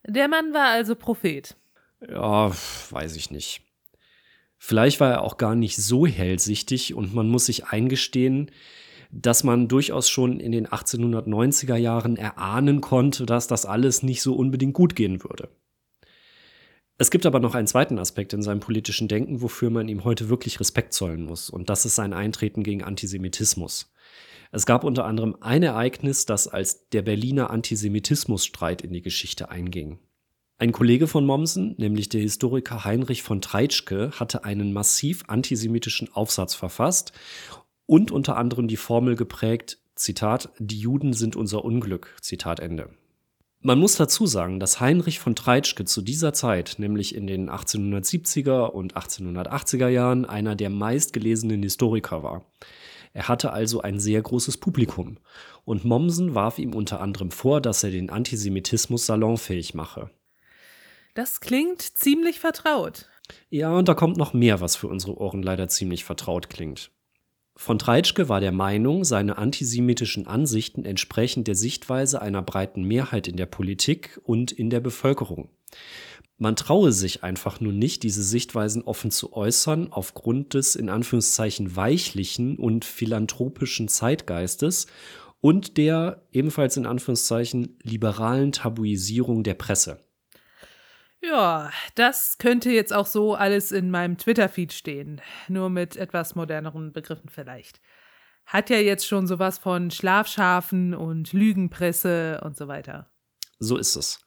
Der 0.06 0.28
Mann 0.28 0.54
war 0.54 0.68
also 0.68 0.94
Prophet. 0.94 1.56
Ja, 2.08 2.52
weiß 2.90 3.16
ich 3.16 3.32
nicht. 3.32 3.62
Vielleicht 4.56 5.00
war 5.00 5.10
er 5.10 5.22
auch 5.22 5.36
gar 5.36 5.56
nicht 5.56 5.76
so 5.76 6.06
hellsichtig 6.06 6.94
und 6.94 7.12
man 7.12 7.28
muss 7.28 7.46
sich 7.46 7.66
eingestehen, 7.66 8.52
dass 9.10 9.42
man 9.42 9.66
durchaus 9.66 10.08
schon 10.08 10.38
in 10.38 10.52
den 10.52 10.68
1890er 10.68 11.76
Jahren 11.76 12.16
erahnen 12.16 12.80
konnte, 12.80 13.26
dass 13.26 13.48
das 13.48 13.66
alles 13.66 14.04
nicht 14.04 14.22
so 14.22 14.36
unbedingt 14.36 14.74
gut 14.74 14.94
gehen 14.94 15.24
würde. 15.24 15.48
Es 16.96 17.10
gibt 17.10 17.26
aber 17.26 17.40
noch 17.40 17.54
einen 17.54 17.66
zweiten 17.66 17.98
Aspekt 17.98 18.32
in 18.32 18.42
seinem 18.42 18.60
politischen 18.60 19.08
Denken, 19.08 19.42
wofür 19.42 19.70
man 19.70 19.88
ihm 19.88 20.04
heute 20.04 20.28
wirklich 20.28 20.60
Respekt 20.60 20.92
zollen 20.92 21.24
muss. 21.24 21.50
Und 21.50 21.68
das 21.68 21.84
ist 21.84 21.96
sein 21.96 22.12
Eintreten 22.12 22.62
gegen 22.62 22.84
Antisemitismus. 22.84 23.92
Es 24.52 24.64
gab 24.66 24.84
unter 24.84 25.04
anderem 25.04 25.36
ein 25.40 25.64
Ereignis, 25.64 26.26
das 26.26 26.46
als 26.46 26.88
der 26.90 27.02
Berliner 27.02 27.50
Antisemitismusstreit 27.50 28.82
in 28.82 28.92
die 28.92 29.02
Geschichte 29.02 29.50
einging. 29.50 29.98
Ein 30.56 30.70
Kollege 30.70 31.08
von 31.08 31.26
Mommsen, 31.26 31.74
nämlich 31.78 32.08
der 32.08 32.20
Historiker 32.20 32.84
Heinrich 32.84 33.24
von 33.24 33.40
Treitschke, 33.40 34.12
hatte 34.12 34.44
einen 34.44 34.72
massiv 34.72 35.24
antisemitischen 35.26 36.14
Aufsatz 36.14 36.54
verfasst 36.54 37.12
und 37.86 38.12
unter 38.12 38.36
anderem 38.36 38.68
die 38.68 38.76
Formel 38.76 39.16
geprägt, 39.16 39.78
Zitat, 39.96 40.50
die 40.60 40.78
Juden 40.78 41.12
sind 41.12 41.34
unser 41.34 41.64
Unglück, 41.64 42.16
Zitat 42.20 42.60
Ende. 42.60 42.90
Man 43.66 43.78
muss 43.78 43.96
dazu 43.96 44.26
sagen, 44.26 44.60
dass 44.60 44.78
Heinrich 44.78 45.20
von 45.20 45.34
Treitschke 45.34 45.86
zu 45.86 46.02
dieser 46.02 46.34
Zeit, 46.34 46.74
nämlich 46.76 47.14
in 47.14 47.26
den 47.26 47.48
1870er 47.48 48.66
und 48.66 48.94
1880er 48.94 49.88
Jahren, 49.88 50.26
einer 50.26 50.54
der 50.54 50.68
meistgelesenen 50.68 51.62
Historiker 51.62 52.22
war. 52.22 52.44
Er 53.14 53.26
hatte 53.26 53.54
also 53.54 53.80
ein 53.80 53.98
sehr 54.00 54.20
großes 54.20 54.58
Publikum. 54.58 55.16
Und 55.64 55.86
Mommsen 55.86 56.34
warf 56.34 56.58
ihm 56.58 56.74
unter 56.74 57.00
anderem 57.00 57.30
vor, 57.30 57.62
dass 57.62 57.82
er 57.82 57.90
den 57.90 58.10
Antisemitismus 58.10 59.06
salonfähig 59.06 59.72
mache. 59.72 60.10
Das 61.14 61.40
klingt 61.40 61.80
ziemlich 61.80 62.40
vertraut. 62.40 63.08
Ja, 63.48 63.72
und 63.72 63.88
da 63.88 63.94
kommt 63.94 64.18
noch 64.18 64.34
mehr, 64.34 64.60
was 64.60 64.76
für 64.76 64.88
unsere 64.88 65.16
Ohren 65.16 65.42
leider 65.42 65.68
ziemlich 65.68 66.04
vertraut 66.04 66.50
klingt. 66.50 66.90
Von 67.56 67.78
Treitschke 67.78 68.28
war 68.28 68.40
der 68.40 68.52
Meinung, 68.52 69.04
seine 69.04 69.38
antisemitischen 69.38 70.26
Ansichten 70.26 70.84
entsprechen 70.84 71.44
der 71.44 71.54
Sichtweise 71.54 72.20
einer 72.20 72.42
breiten 72.42 72.82
Mehrheit 72.82 73.28
in 73.28 73.36
der 73.36 73.46
Politik 73.46 74.20
und 74.24 74.50
in 74.50 74.70
der 74.70 74.80
Bevölkerung. 74.80 75.50
Man 76.36 76.56
traue 76.56 76.90
sich 76.90 77.22
einfach 77.22 77.60
nur 77.60 77.72
nicht, 77.72 78.02
diese 78.02 78.24
Sichtweisen 78.24 78.82
offen 78.82 79.12
zu 79.12 79.32
äußern, 79.32 79.92
aufgrund 79.92 80.54
des 80.54 80.74
in 80.74 80.88
Anführungszeichen 80.88 81.76
weichlichen 81.76 82.58
und 82.58 82.84
philanthropischen 82.84 83.86
Zeitgeistes 83.86 84.88
und 85.40 85.76
der 85.76 86.26
ebenfalls 86.32 86.76
in 86.76 86.86
Anführungszeichen 86.86 87.78
liberalen 87.82 88.50
Tabuisierung 88.50 89.44
der 89.44 89.54
Presse. 89.54 90.03
Ja, 91.26 91.70
das 91.94 92.38
könnte 92.38 92.70
jetzt 92.70 92.92
auch 92.92 93.06
so 93.06 93.34
alles 93.34 93.72
in 93.72 93.90
meinem 93.90 94.18
Twitter-Feed 94.18 94.72
stehen, 94.72 95.20
nur 95.48 95.70
mit 95.70 95.96
etwas 95.96 96.34
moderneren 96.34 96.92
Begriffen 96.92 97.28
vielleicht. 97.28 97.80
Hat 98.46 98.68
ja 98.68 98.76
jetzt 98.76 99.06
schon 99.06 99.26
sowas 99.26 99.58
von 99.58 99.90
Schlafschafen 99.90 100.94
und 100.94 101.32
Lügenpresse 101.32 102.40
und 102.44 102.56
so 102.56 102.68
weiter. 102.68 103.10
So 103.58 103.76
ist 103.76 103.96
es. 103.96 104.20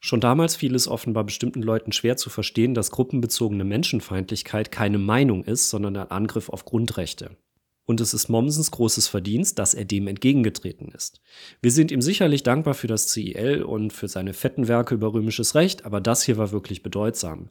Schon 0.00 0.20
damals 0.20 0.54
fiel 0.54 0.74
es 0.74 0.86
offenbar 0.86 1.24
bestimmten 1.24 1.62
Leuten 1.62 1.92
schwer 1.92 2.18
zu 2.18 2.28
verstehen, 2.28 2.74
dass 2.74 2.90
gruppenbezogene 2.90 3.64
Menschenfeindlichkeit 3.64 4.70
keine 4.70 4.98
Meinung 4.98 5.44
ist, 5.44 5.70
sondern 5.70 5.96
ein 5.96 6.10
Angriff 6.10 6.50
auf 6.50 6.66
Grundrechte. 6.66 7.38
Und 7.86 8.00
es 8.00 8.14
ist 8.14 8.28
Mommsens 8.28 8.70
großes 8.70 9.08
Verdienst, 9.08 9.58
dass 9.58 9.74
er 9.74 9.84
dem 9.84 10.06
entgegengetreten 10.06 10.88
ist. 10.88 11.20
Wir 11.60 11.70
sind 11.70 11.90
ihm 11.90 12.00
sicherlich 12.00 12.42
dankbar 12.42 12.74
für 12.74 12.86
das 12.86 13.08
CIL 13.08 13.62
und 13.62 13.92
für 13.92 14.08
seine 14.08 14.32
fetten 14.32 14.68
Werke 14.68 14.94
über 14.94 15.12
römisches 15.12 15.54
Recht, 15.54 15.84
aber 15.84 16.00
das 16.00 16.22
hier 16.22 16.38
war 16.38 16.50
wirklich 16.50 16.82
bedeutsam. 16.82 17.50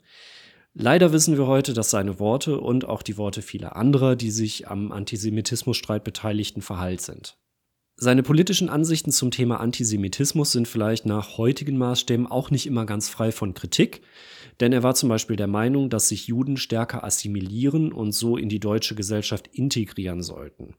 Leider 0.74 1.12
wissen 1.12 1.38
wir 1.38 1.46
heute, 1.46 1.74
dass 1.74 1.91
seine 1.91 2.19
Worte 2.19 2.60
und 2.60 2.86
auch 2.86 3.04
die 3.04 3.17
Worte 3.17 3.43
vieler 3.43 3.76
anderer, 3.76 4.15
die 4.15 4.32
sich 4.32 4.67
am 4.67 4.91
Antisemitismusstreit 4.91 6.04
beteiligten, 6.04 6.63
verhallt 6.63 7.02
sind. 7.02 7.38
Seine 7.96 8.24
politischen 8.24 8.70
Ansichten 8.70 9.12
zum 9.12 9.30
Thema 9.30 9.60
Antisemitismus 9.60 10.52
sind 10.52 10.68
vielleicht 10.68 11.06
nach 11.06 11.38
heutigen 11.38 11.78
Maßstäben 11.78 12.28
auch 12.28 12.50
nicht 12.50 12.66
immer 12.66 12.86
ganz 12.86 13.08
frei 13.08 13.32
von 13.32 13.54
Kritik, 13.54 14.02
denn 14.60 14.74
er 14.74 14.84
war 14.84 14.96
zum 14.96 15.10
Beispiel 15.10 15.36
der 15.36 15.48
Meinung, 15.48 15.90
dass 15.90 16.10
sich 16.10 16.28
Juden 16.28 16.58
stärker 16.58 17.04
assimilieren 17.04 17.94
und 17.94 18.12
so 18.12 18.36
in 18.36 18.50
die 18.50 18.60
deutsche 18.60 18.96
Gesellschaft 18.96 19.48
integrieren 19.54 20.24
sollten. 20.24 20.76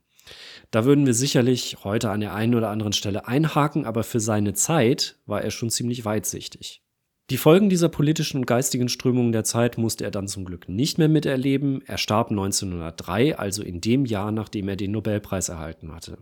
Da 0.70 0.84
würden 0.84 1.06
wir 1.06 1.14
sicherlich 1.14 1.78
heute 1.84 2.10
an 2.10 2.20
der 2.20 2.34
einen 2.34 2.54
oder 2.54 2.70
anderen 2.70 2.92
Stelle 2.92 3.28
einhaken, 3.28 3.84
aber 3.84 4.02
für 4.02 4.20
seine 4.20 4.54
Zeit 4.54 5.18
war 5.26 5.42
er 5.42 5.50
schon 5.50 5.70
ziemlich 5.70 6.04
weitsichtig. 6.04 6.82
Die 7.30 7.36
Folgen 7.38 7.70
dieser 7.70 7.88
politischen 7.88 8.38
und 8.38 8.46
geistigen 8.46 8.88
Strömungen 8.88 9.32
der 9.32 9.44
Zeit 9.44 9.78
musste 9.78 10.04
er 10.04 10.10
dann 10.10 10.28
zum 10.28 10.44
Glück 10.44 10.68
nicht 10.68 10.98
mehr 10.98 11.08
miterleben. 11.08 11.82
Er 11.86 11.96
starb 11.96 12.30
1903, 12.30 13.38
also 13.38 13.62
in 13.62 13.80
dem 13.80 14.04
Jahr, 14.04 14.30
nachdem 14.30 14.68
er 14.68 14.76
den 14.76 14.90
Nobelpreis 14.90 15.48
erhalten 15.48 15.94
hatte. 15.94 16.18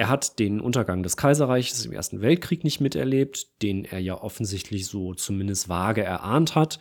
Er 0.00 0.08
hat 0.08 0.38
den 0.38 0.62
Untergang 0.62 1.02
des 1.02 1.18
Kaiserreiches 1.18 1.84
im 1.84 1.92
Ersten 1.92 2.22
Weltkrieg 2.22 2.64
nicht 2.64 2.80
miterlebt, 2.80 3.60
den 3.60 3.84
er 3.84 3.98
ja 3.98 4.18
offensichtlich 4.18 4.86
so 4.86 5.12
zumindest 5.12 5.68
vage 5.68 6.02
erahnt 6.02 6.54
hat. 6.54 6.78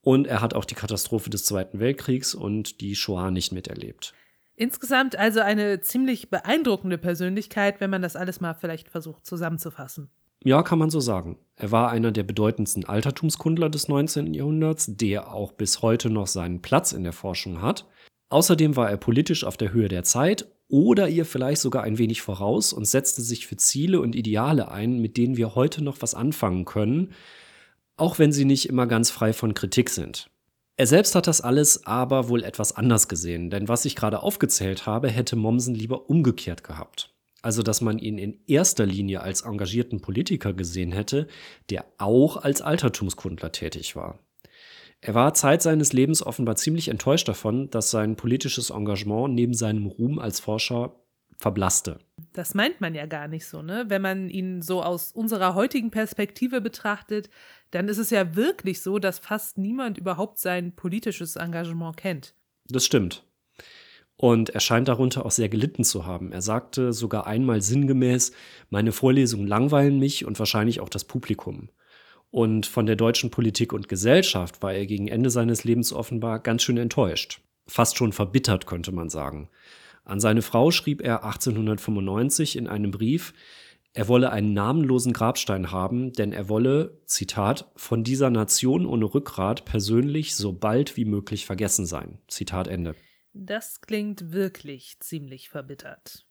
Und 0.00 0.26
er 0.26 0.40
hat 0.40 0.54
auch 0.54 0.64
die 0.64 0.74
Katastrophe 0.74 1.30
des 1.30 1.44
Zweiten 1.44 1.78
Weltkriegs 1.78 2.34
und 2.34 2.80
die 2.80 2.96
Shoah 2.96 3.30
nicht 3.30 3.52
miterlebt. 3.52 4.14
Insgesamt 4.56 5.14
also 5.14 5.38
eine 5.38 5.80
ziemlich 5.80 6.28
beeindruckende 6.28 6.98
Persönlichkeit, 6.98 7.80
wenn 7.80 7.90
man 7.90 8.02
das 8.02 8.16
alles 8.16 8.40
mal 8.40 8.54
vielleicht 8.54 8.88
versucht 8.88 9.26
zusammenzufassen. 9.26 10.10
Ja, 10.42 10.64
kann 10.64 10.80
man 10.80 10.90
so 10.90 10.98
sagen. 10.98 11.38
Er 11.54 11.70
war 11.70 11.92
einer 11.92 12.10
der 12.10 12.24
bedeutendsten 12.24 12.84
Altertumskundler 12.84 13.70
des 13.70 13.86
19. 13.86 14.34
Jahrhunderts, 14.34 14.86
der 14.88 15.32
auch 15.32 15.52
bis 15.52 15.82
heute 15.82 16.10
noch 16.10 16.26
seinen 16.26 16.62
Platz 16.62 16.90
in 16.90 17.04
der 17.04 17.12
Forschung 17.12 17.62
hat. 17.62 17.86
Außerdem 18.28 18.74
war 18.74 18.90
er 18.90 18.96
politisch 18.96 19.44
auf 19.44 19.56
der 19.56 19.72
Höhe 19.72 19.86
der 19.86 20.02
Zeit 20.02 20.48
oder 20.70 21.08
ihr 21.08 21.24
vielleicht 21.24 21.60
sogar 21.60 21.82
ein 21.82 21.98
wenig 21.98 22.22
voraus 22.22 22.72
und 22.72 22.86
setzte 22.86 23.22
sich 23.22 23.46
für 23.46 23.56
Ziele 23.56 24.00
und 24.00 24.14
Ideale 24.14 24.70
ein, 24.70 25.00
mit 25.00 25.16
denen 25.16 25.36
wir 25.36 25.54
heute 25.54 25.82
noch 25.84 26.00
was 26.00 26.14
anfangen 26.14 26.64
können, 26.64 27.12
auch 27.96 28.18
wenn 28.18 28.32
sie 28.32 28.44
nicht 28.44 28.68
immer 28.68 28.86
ganz 28.86 29.10
frei 29.10 29.32
von 29.32 29.54
Kritik 29.54 29.90
sind. 29.90 30.30
Er 30.76 30.86
selbst 30.86 31.14
hat 31.14 31.26
das 31.26 31.42
alles 31.42 31.86
aber 31.86 32.28
wohl 32.28 32.42
etwas 32.42 32.72
anders 32.74 33.08
gesehen, 33.08 33.50
denn 33.50 33.68
was 33.68 33.84
ich 33.84 33.96
gerade 33.96 34.22
aufgezählt 34.22 34.86
habe, 34.86 35.10
hätte 35.10 35.36
Mommsen 35.36 35.74
lieber 35.74 36.08
umgekehrt 36.08 36.64
gehabt. 36.64 37.14
Also, 37.42 37.62
dass 37.62 37.80
man 37.80 37.98
ihn 37.98 38.18
in 38.18 38.38
erster 38.46 38.86
Linie 38.86 39.20
als 39.22 39.42
engagierten 39.42 40.00
Politiker 40.00 40.52
gesehen 40.52 40.92
hätte, 40.92 41.26
der 41.70 41.84
auch 41.98 42.36
als 42.38 42.62
Altertumskundler 42.62 43.52
tätig 43.52 43.96
war. 43.96 44.18
Er 45.02 45.14
war 45.14 45.32
Zeit 45.34 45.62
seines 45.62 45.92
Lebens 45.92 46.24
offenbar 46.24 46.56
ziemlich 46.56 46.88
enttäuscht 46.88 47.28
davon, 47.28 47.70
dass 47.70 47.90
sein 47.90 48.16
politisches 48.16 48.70
Engagement 48.70 49.34
neben 49.34 49.54
seinem 49.54 49.86
Ruhm 49.86 50.18
als 50.18 50.40
Forscher 50.40 50.94
verblasste. 51.38 51.98
Das 52.34 52.54
meint 52.54 52.82
man 52.82 52.94
ja 52.94 53.06
gar 53.06 53.26
nicht 53.26 53.46
so, 53.46 53.62
ne? 53.62 53.86
Wenn 53.88 54.02
man 54.02 54.28
ihn 54.28 54.60
so 54.60 54.82
aus 54.82 55.12
unserer 55.12 55.54
heutigen 55.54 55.90
Perspektive 55.90 56.60
betrachtet, 56.60 57.30
dann 57.70 57.88
ist 57.88 57.96
es 57.96 58.10
ja 58.10 58.36
wirklich 58.36 58.82
so, 58.82 58.98
dass 58.98 59.18
fast 59.18 59.56
niemand 59.56 59.96
überhaupt 59.96 60.38
sein 60.38 60.76
politisches 60.76 61.36
Engagement 61.36 61.96
kennt. 61.96 62.34
Das 62.68 62.84
stimmt. 62.84 63.24
Und 64.16 64.50
er 64.50 64.60
scheint 64.60 64.86
darunter 64.86 65.24
auch 65.24 65.30
sehr 65.30 65.48
gelitten 65.48 65.82
zu 65.82 66.04
haben. 66.04 66.30
Er 66.30 66.42
sagte 66.42 66.92
sogar 66.92 67.26
einmal 67.26 67.62
sinngemäß, 67.62 68.32
meine 68.68 68.92
Vorlesungen 68.92 69.46
langweilen 69.46 69.98
mich 69.98 70.26
und 70.26 70.38
wahrscheinlich 70.38 70.80
auch 70.80 70.90
das 70.90 71.04
Publikum. 71.04 71.70
Und 72.30 72.66
von 72.66 72.86
der 72.86 72.96
deutschen 72.96 73.30
Politik 73.30 73.72
und 73.72 73.88
Gesellschaft 73.88 74.62
war 74.62 74.72
er 74.72 74.86
gegen 74.86 75.08
Ende 75.08 75.30
seines 75.30 75.64
Lebens 75.64 75.92
offenbar 75.92 76.38
ganz 76.38 76.62
schön 76.62 76.76
enttäuscht. 76.76 77.40
Fast 77.66 77.96
schon 77.96 78.12
verbittert, 78.12 78.66
könnte 78.66 78.92
man 78.92 79.08
sagen. 79.08 79.48
An 80.04 80.20
seine 80.20 80.42
Frau 80.42 80.70
schrieb 80.70 81.02
er 81.02 81.24
1895 81.24 82.56
in 82.56 82.66
einem 82.68 82.90
Brief, 82.90 83.32
er 83.92 84.06
wolle 84.06 84.30
einen 84.30 84.52
namenlosen 84.52 85.12
Grabstein 85.12 85.72
haben, 85.72 86.12
denn 86.12 86.32
er 86.32 86.48
wolle, 86.48 87.00
Zitat, 87.06 87.70
von 87.74 88.04
dieser 88.04 88.30
Nation 88.30 88.86
ohne 88.86 89.12
Rückgrat 89.12 89.64
persönlich 89.64 90.36
so 90.36 90.52
bald 90.52 90.96
wie 90.96 91.04
möglich 91.04 91.44
vergessen 91.44 91.86
sein. 91.86 92.18
Zitat 92.28 92.68
Ende. 92.68 92.94
Das 93.32 93.80
klingt 93.80 94.32
wirklich 94.32 95.00
ziemlich 95.00 95.48
verbittert. 95.48 96.24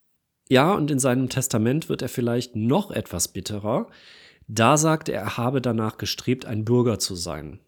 Ja, 0.48 0.74
und 0.74 0.90
in 0.90 1.00
seinem 1.00 1.28
Testament 1.28 1.90
wird 1.90 2.02
er 2.02 2.10
vielleicht 2.10 2.56
noch 2.56 2.92
etwas 2.92 3.28
bitterer. 3.28 3.88
Da 4.52 4.78
sagte 4.78 5.14
er, 5.14 5.22
er 5.22 5.38
habe 5.38 5.62
danach 5.62 5.98
gestrebt, 5.98 6.46
ein 6.46 6.66
Bürger 6.66 6.98
zu 6.98 7.14
sein. 7.14 7.60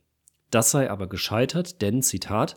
Das 0.50 0.72
sei 0.72 0.90
aber 0.90 1.08
gescheitert, 1.08 1.82
denn, 1.84 2.02
Zitat, 2.02 2.56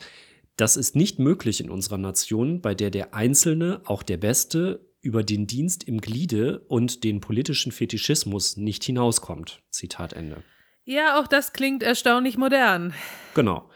das 0.57 0.79
ist 0.79 0.97
nicht 0.97 1.19
möglich 1.19 1.61
in 1.61 1.69
unserer 1.69 1.99
Nation, 1.99 2.63
bei 2.63 2.75
der 2.75 2.91
der 2.91 3.15
Einzelne, 3.15 3.83
auch 3.85 4.03
der 4.03 4.17
Beste, 4.17 4.89
über 5.03 5.23
den 5.23 5.47
Dienst 5.47 5.85
im 5.85 6.01
Gliede 6.01 6.61
und 6.61 7.05
den 7.05 7.21
politischen 7.21 7.71
Fetischismus 7.71 8.57
nicht 8.57 8.83
hinauskommt. 8.83 9.63
Zitat 9.69 10.15
Ende. 10.15 10.43
Ja, 10.85 11.21
auch 11.21 11.27
das 11.27 11.53
klingt 11.53 11.83
erstaunlich 11.83 12.39
modern. 12.39 12.95
Genau. 13.35 13.69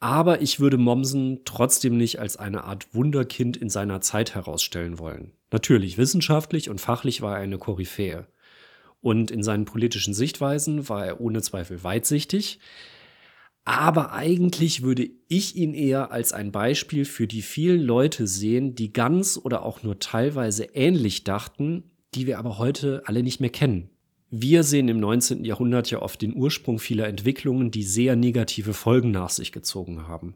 Aber 0.00 0.40
ich 0.40 0.60
würde 0.60 0.78
Mommsen 0.78 1.42
trotzdem 1.44 1.98
nicht 1.98 2.20
als 2.20 2.38
eine 2.38 2.64
Art 2.64 2.94
Wunderkind 2.94 3.58
in 3.58 3.68
seiner 3.68 4.00
Zeit 4.00 4.34
herausstellen 4.34 4.98
wollen. 4.98 5.32
Natürlich, 5.50 5.98
wissenschaftlich 5.98 6.70
und 6.70 6.80
fachlich 6.80 7.20
war 7.20 7.36
er 7.36 7.42
eine 7.42 7.58
Koryphäe. 7.58 8.26
Und 9.04 9.30
in 9.30 9.42
seinen 9.42 9.66
politischen 9.66 10.14
Sichtweisen 10.14 10.88
war 10.88 11.04
er 11.04 11.20
ohne 11.20 11.42
Zweifel 11.42 11.84
weitsichtig. 11.84 12.58
Aber 13.66 14.14
eigentlich 14.14 14.80
würde 14.80 15.10
ich 15.28 15.56
ihn 15.56 15.74
eher 15.74 16.10
als 16.10 16.32
ein 16.32 16.52
Beispiel 16.52 17.04
für 17.04 17.26
die 17.26 17.42
vielen 17.42 17.82
Leute 17.82 18.26
sehen, 18.26 18.74
die 18.74 18.94
ganz 18.94 19.38
oder 19.42 19.62
auch 19.62 19.82
nur 19.82 19.98
teilweise 19.98 20.64
ähnlich 20.72 21.22
dachten, 21.22 21.90
die 22.14 22.26
wir 22.26 22.38
aber 22.38 22.56
heute 22.56 23.02
alle 23.04 23.22
nicht 23.22 23.40
mehr 23.40 23.50
kennen. 23.50 23.90
Wir 24.30 24.62
sehen 24.62 24.88
im 24.88 25.00
19. 25.00 25.44
Jahrhundert 25.44 25.90
ja 25.90 26.00
oft 26.00 26.22
den 26.22 26.34
Ursprung 26.34 26.78
vieler 26.78 27.06
Entwicklungen, 27.06 27.70
die 27.70 27.82
sehr 27.82 28.16
negative 28.16 28.72
Folgen 28.72 29.10
nach 29.10 29.28
sich 29.28 29.52
gezogen 29.52 30.08
haben. 30.08 30.34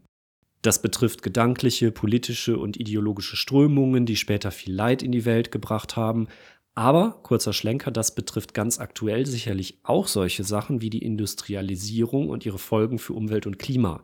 Das 0.61 0.81
betrifft 0.81 1.23
gedankliche, 1.23 1.91
politische 1.91 2.59
und 2.59 2.77
ideologische 2.77 3.35
Strömungen, 3.35 4.05
die 4.05 4.15
später 4.17 4.51
viel 4.51 4.75
Leid 4.75 5.01
in 5.01 5.11
die 5.11 5.25
Welt 5.25 5.51
gebracht 5.51 5.95
haben. 5.95 6.27
Aber, 6.75 7.19
kurzer 7.23 7.53
Schlenker, 7.53 7.91
das 7.91 8.15
betrifft 8.15 8.53
ganz 8.53 8.79
aktuell 8.79 9.25
sicherlich 9.25 9.79
auch 9.83 10.07
solche 10.07 10.43
Sachen 10.43 10.81
wie 10.81 10.89
die 10.89 11.03
Industrialisierung 11.03 12.29
und 12.29 12.45
ihre 12.45 12.59
Folgen 12.59 12.99
für 12.99 13.13
Umwelt 13.13 13.47
und 13.47 13.59
Klima. 13.59 14.03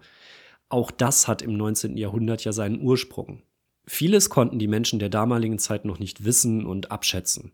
Auch 0.67 0.91
das 0.91 1.27
hat 1.27 1.41
im 1.41 1.55
19. 1.55 1.95
Jahrhundert 1.95 2.43
ja 2.43 2.51
seinen 2.51 2.81
Ursprung. 2.81 3.43
Vieles 3.87 4.29
konnten 4.29 4.59
die 4.59 4.67
Menschen 4.67 4.99
der 4.99 5.09
damaligen 5.09 5.59
Zeit 5.59 5.85
noch 5.85 5.99
nicht 5.99 6.25
wissen 6.25 6.65
und 6.65 6.91
abschätzen. 6.91 7.53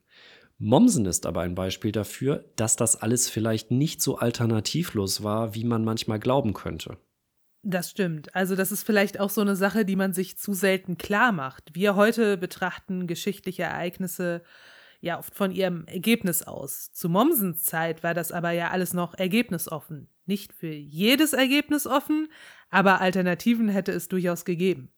Mommsen 0.58 1.06
ist 1.06 1.26
aber 1.26 1.42
ein 1.42 1.56
Beispiel 1.56 1.92
dafür, 1.92 2.46
dass 2.56 2.76
das 2.76 2.96
alles 3.02 3.30
vielleicht 3.30 3.72
nicht 3.72 4.02
so 4.02 4.18
alternativlos 4.18 5.24
war, 5.24 5.56
wie 5.56 5.64
man 5.64 5.84
manchmal 5.84 6.20
glauben 6.20 6.54
könnte. 6.54 6.98
Das 7.64 7.90
stimmt. 7.90 8.34
Also 8.36 8.56
das 8.56 8.72
ist 8.72 8.84
vielleicht 8.84 9.20
auch 9.20 9.30
so 9.30 9.42
eine 9.42 9.56
Sache, 9.56 9.86
die 9.86 9.96
man 9.96 10.14
sich 10.14 10.38
zu 10.38 10.54
selten 10.54 10.98
klar 10.98 11.32
macht. 11.32 11.76
Wir 11.76 11.96
heute 11.96 12.38
betrachten 12.38 13.08
geschichtliche 13.08 13.64
Ereignisse 13.64 14.44
ja 15.02 15.20
oft 15.20 15.36
von 15.36 15.52
ihrem 15.52 15.86
Ergebnis 15.88 16.44
aus. 16.44 16.92
Zu 16.94 17.10
Mommsens 17.10 17.64
Zeit 17.64 18.04
war 18.04 18.14
das 18.14 18.32
aber 18.32 18.52
ja 18.52 18.70
alles 18.70 18.94
noch 18.94 19.14
ergebnisoffen. 19.16 20.08
Nicht 20.26 20.54
für 20.54 20.72
jedes 20.72 21.34
Ergebnis 21.34 21.86
offen, 21.88 22.30
aber 22.70 23.02
Alternativen 23.02 23.68
hätte 23.68 23.92
es 23.92 24.08
durchaus 24.08 24.46
gegeben. 24.46 24.90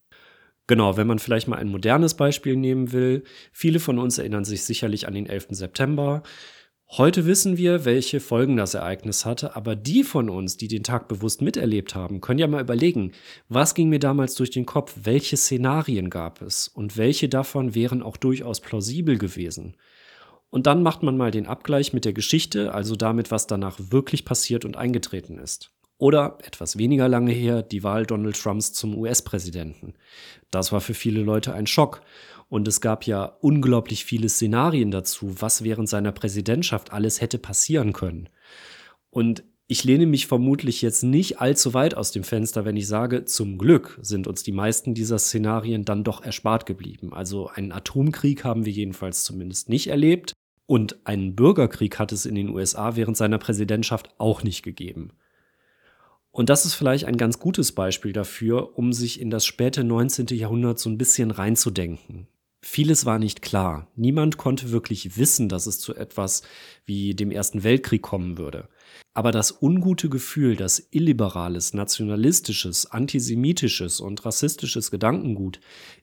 Genau, 0.67 0.95
wenn 0.95 1.07
man 1.07 1.19
vielleicht 1.19 1.47
mal 1.47 1.57
ein 1.57 1.69
modernes 1.69 2.13
Beispiel 2.13 2.55
nehmen 2.55 2.91
will. 2.91 3.23
Viele 3.51 3.79
von 3.79 3.99
uns 3.99 4.17
erinnern 4.17 4.45
sich 4.45 4.63
sicherlich 4.63 5.07
an 5.07 5.13
den 5.13 5.25
11. 5.25 5.47
September. 5.49 6.23
Heute 6.89 7.25
wissen 7.25 7.57
wir, 7.57 7.85
welche 7.85 8.19
Folgen 8.19 8.55
das 8.55 8.75
Ereignis 8.75 9.25
hatte, 9.25 9.55
aber 9.55 9.75
die 9.75 10.03
von 10.03 10.29
uns, 10.29 10.57
die 10.57 10.67
den 10.67 10.83
Tag 10.83 11.07
bewusst 11.07 11.41
miterlebt 11.41 11.95
haben, 11.95 12.21
können 12.21 12.39
ja 12.39 12.45
mal 12.45 12.61
überlegen, 12.61 13.13
was 13.49 13.73
ging 13.73 13.89
mir 13.89 13.97
damals 13.97 14.35
durch 14.35 14.51
den 14.51 14.67
Kopf, 14.67 14.93
welche 15.01 15.35
Szenarien 15.35 16.11
gab 16.11 16.41
es 16.43 16.67
und 16.67 16.95
welche 16.95 17.29
davon 17.29 17.73
wären 17.73 18.03
auch 18.03 18.15
durchaus 18.15 18.61
plausibel 18.61 19.17
gewesen. 19.17 19.75
Und 20.53 20.67
dann 20.67 20.83
macht 20.83 21.01
man 21.01 21.17
mal 21.17 21.31
den 21.31 21.47
Abgleich 21.47 21.93
mit 21.93 22.05
der 22.05 22.13
Geschichte, 22.13 22.75
also 22.75 22.95
damit, 22.95 23.31
was 23.31 23.47
danach 23.47 23.79
wirklich 23.89 24.23
passiert 24.23 24.65
und 24.65 24.77
eingetreten 24.77 25.39
ist. 25.39 25.71
Oder 25.97 26.37
etwas 26.43 26.77
weniger 26.77 27.07
lange 27.07 27.31
her 27.31 27.63
die 27.63 27.83
Wahl 27.83 28.05
Donald 28.05 28.39
Trumps 28.39 28.71
zum 28.71 28.95
US-Präsidenten. 28.95 29.95
Das 30.51 30.71
war 30.71 30.79
für 30.79 30.93
viele 30.93 31.21
Leute 31.21 31.55
ein 31.55 31.65
Schock. 31.65 32.01
Und 32.49 32.67
es 32.67 32.81
gab 32.81 33.07
ja 33.07 33.25
unglaublich 33.41 34.05
viele 34.05 34.29
Szenarien 34.29 34.91
dazu, 34.91 35.41
was 35.41 35.63
während 35.63 35.89
seiner 35.89 36.11
Präsidentschaft 36.11 36.93
alles 36.93 37.19
hätte 37.19 37.39
passieren 37.39 37.91
können. 37.91 38.29
Und 39.09 39.43
ich 39.65 39.83
lehne 39.83 40.05
mich 40.05 40.27
vermutlich 40.27 40.83
jetzt 40.83 41.01
nicht 41.01 41.41
allzu 41.41 41.73
weit 41.73 41.95
aus 41.95 42.11
dem 42.11 42.23
Fenster, 42.23 42.63
wenn 42.63 42.77
ich 42.77 42.85
sage, 42.85 43.25
zum 43.25 43.57
Glück 43.57 43.97
sind 44.03 44.27
uns 44.27 44.43
die 44.43 44.51
meisten 44.51 44.93
dieser 44.93 45.17
Szenarien 45.17 45.83
dann 45.83 46.03
doch 46.03 46.23
erspart 46.23 46.67
geblieben. 46.67 47.11
Also 47.11 47.47
einen 47.47 47.71
Atomkrieg 47.71 48.43
haben 48.43 48.65
wir 48.65 48.71
jedenfalls 48.71 49.23
zumindest 49.23 49.67
nicht 49.67 49.87
erlebt. 49.87 50.33
Und 50.65 51.06
einen 51.06 51.36
Bürgerkrieg 51.36 51.99
hat 51.99 52.12
es 52.12 52.26
in 52.26 52.36
den 52.36 52.49
USA 52.49 52.95
während 52.95 53.17
seiner 53.17 53.38
Präsidentschaft 53.38 54.10
auch 54.17 54.43
nicht 54.43 54.63
gegeben. 54.63 55.12
Und 56.32 56.49
das 56.49 56.65
ist 56.65 56.73
vielleicht 56.73 57.06
ein 57.06 57.17
ganz 57.17 57.38
gutes 57.38 57.73
Beispiel 57.73 58.12
dafür, 58.12 58.78
um 58.78 58.91
sich 58.91 59.21
in 59.21 59.30
das 59.30 59.45
späte 59.45 59.84
19. 59.84 60.28
Jahrhundert 60.32 60.80
so 60.80 60.89
ein 60.89 60.97
bisschen 60.97 61.30
reinzudenken. 61.30 62.28
Vieles 62.65 63.06
war 63.06 63.19
nicht 63.19 63.41
klar. 63.41 63.88
Niemand 63.97 64.38
konnte 64.38 64.71
wirklich 64.71 65.17
wissen, 65.17 65.49
dass 65.49 65.67
es 65.67 65.80
zu 65.80 65.95
etwas 65.95 66.43
wie 66.86 67.13
dem 67.13 67.30
Ersten 67.30 67.65
Weltkrieg 67.65 68.02
kommen 68.02 68.38
würde. 68.38 68.69
Aber 69.13 69.34
das 69.34 69.62
ungute 69.62 70.08
Gefühl, 70.08 70.56
dass 70.56 70.88
illiberales, 70.91 71.73
nationalistisches, 71.73 72.89
antisemitisches 72.89 73.99
und 73.99 74.26
rassistisches 74.26 74.91
Gedankengut 74.91 75.60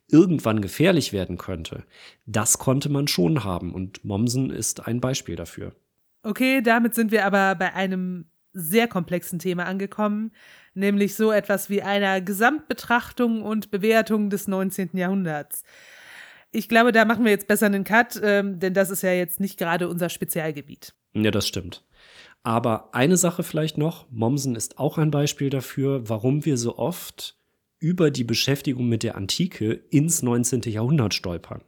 irgendwann 0.06 0.60
gefährlich 0.60 1.14
werden 1.14 1.38
könnte, 1.38 1.84
das 2.26 2.58
konnte 2.58 2.90
man 2.90 3.08
schon 3.08 3.42
haben 3.42 3.72
und 3.72 4.04
Mommsen 4.04 4.50
ist 4.50 4.86
ein 4.86 5.00
Beispiel 5.00 5.36
dafür. 5.36 5.72
Okay, 6.22 6.60
damit 6.60 6.94
sind 6.94 7.10
wir 7.10 7.24
aber 7.24 7.54
bei 7.54 7.72
einem 7.72 8.26
sehr 8.52 8.86
komplexen 8.86 9.38
Thema 9.38 9.64
angekommen, 9.64 10.32
nämlich 10.74 11.14
so 11.14 11.32
etwas 11.32 11.70
wie 11.70 11.80
einer 11.80 12.20
Gesamtbetrachtung 12.20 13.40
und 13.40 13.70
Bewertung 13.70 14.28
des 14.28 14.46
19. 14.46 14.90
Jahrhunderts. 14.92 15.64
Ich 16.52 16.68
glaube, 16.68 16.92
da 16.92 17.04
machen 17.04 17.24
wir 17.24 17.30
jetzt 17.30 17.46
besser 17.46 17.66
einen 17.66 17.84
Cut, 17.84 18.20
ähm, 18.22 18.58
denn 18.58 18.74
das 18.74 18.90
ist 18.90 19.02
ja 19.02 19.12
jetzt 19.12 19.38
nicht 19.38 19.58
gerade 19.58 19.88
unser 19.88 20.08
Spezialgebiet. 20.08 20.94
Ja, 21.14 21.30
das 21.30 21.46
stimmt. 21.46 21.84
Aber 22.42 22.94
eine 22.94 23.16
Sache 23.16 23.42
vielleicht 23.42 23.78
noch, 23.78 24.10
Mommsen 24.10 24.56
ist 24.56 24.78
auch 24.78 24.98
ein 24.98 25.10
Beispiel 25.10 25.50
dafür, 25.50 26.08
warum 26.08 26.44
wir 26.44 26.56
so 26.56 26.78
oft 26.78 27.36
über 27.78 28.10
die 28.10 28.24
Beschäftigung 28.24 28.88
mit 28.88 29.02
der 29.02 29.16
Antike 29.16 29.72
ins 29.90 30.22
19. 30.22 30.62
Jahrhundert 30.62 31.14
stolpern. 31.14 31.62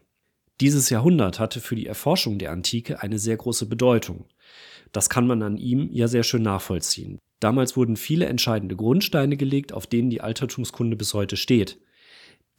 Dieses 0.61 0.91
Jahrhundert 0.91 1.39
hatte 1.39 1.61
für 1.61 1.75
die 1.75 1.87
Erforschung 1.87 2.39
der 2.39 2.53
Antike 2.53 3.03
eine 3.03 3.19
sehr 3.19 3.37
große 3.37 3.67
Bedeutung. 3.67 4.27
Das 4.93 5.09
kann 5.09 5.27
man 5.27 5.43
an 5.43 5.57
ihm 5.57 5.89
ja 5.91 6.09
sehr 6.09 6.23
schön 6.23 6.43
nachvollziehen. 6.43 7.19
Damals 7.41 7.77
wurden 7.77 7.97
viele 7.97 8.27
entscheidende 8.27 8.77
Grundsteine 8.77 9.37
gelegt, 9.37 9.73
auf 9.73 9.87
denen 9.87 10.11
die 10.11 10.21
Altertumskunde 10.21 10.97
bis 10.97 11.15
heute 11.15 11.37
steht. 11.37 11.79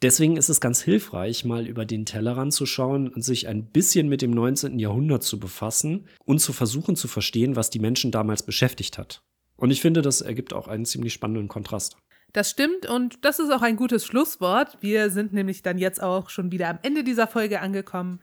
Deswegen 0.02 0.36
ist 0.36 0.48
es 0.48 0.60
ganz 0.60 0.82
hilfreich, 0.82 1.44
mal 1.44 1.66
über 1.66 1.86
den 1.86 2.04
Tellerrand 2.04 2.52
zu 2.52 2.66
schauen 2.66 3.08
und 3.08 3.22
sich 3.22 3.48
ein 3.48 3.66
bisschen 3.66 4.08
mit 4.08 4.22
dem 4.22 4.32
19. 4.32 4.78
Jahrhundert 4.78 5.22
zu 5.22 5.38
befassen 5.38 6.06
und 6.24 6.40
zu 6.40 6.52
versuchen 6.52 6.96
zu 6.96 7.08
verstehen, 7.08 7.56
was 7.56 7.70
die 7.70 7.78
Menschen 7.78 8.10
damals 8.10 8.42
beschäftigt 8.42 8.98
hat. 8.98 9.22
Und 9.56 9.70
ich 9.70 9.80
finde, 9.80 10.02
das 10.02 10.20
ergibt 10.20 10.52
auch 10.52 10.68
einen 10.68 10.84
ziemlich 10.84 11.12
spannenden 11.12 11.48
Kontrast. 11.48 11.96
Das 12.34 12.50
stimmt 12.50 12.86
und 12.86 13.24
das 13.24 13.38
ist 13.38 13.52
auch 13.52 13.62
ein 13.62 13.76
gutes 13.76 14.04
Schlusswort. 14.04 14.76
Wir 14.80 15.10
sind 15.10 15.32
nämlich 15.32 15.62
dann 15.62 15.78
jetzt 15.78 16.02
auch 16.02 16.30
schon 16.30 16.50
wieder 16.50 16.68
am 16.68 16.80
Ende 16.82 17.04
dieser 17.04 17.28
Folge 17.28 17.60
angekommen. 17.60 18.20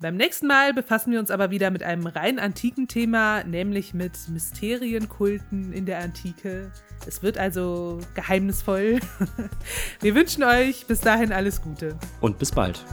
Beim 0.00 0.14
nächsten 0.14 0.46
Mal 0.46 0.72
befassen 0.74 1.10
wir 1.10 1.18
uns 1.18 1.32
aber 1.32 1.50
wieder 1.50 1.72
mit 1.72 1.82
einem 1.82 2.06
rein 2.06 2.38
antiken 2.38 2.86
Thema, 2.86 3.42
nämlich 3.42 3.94
mit 3.94 4.12
Mysterienkulten 4.28 5.72
in 5.72 5.86
der 5.86 5.98
Antike. 5.98 6.70
Es 7.04 7.24
wird 7.24 7.36
also 7.36 7.98
geheimnisvoll. 8.14 9.00
Wir 10.00 10.14
wünschen 10.14 10.44
euch 10.44 10.86
bis 10.86 11.00
dahin 11.00 11.32
alles 11.32 11.60
Gute. 11.62 11.96
Und 12.20 12.38
bis 12.38 12.52
bald. 12.52 12.84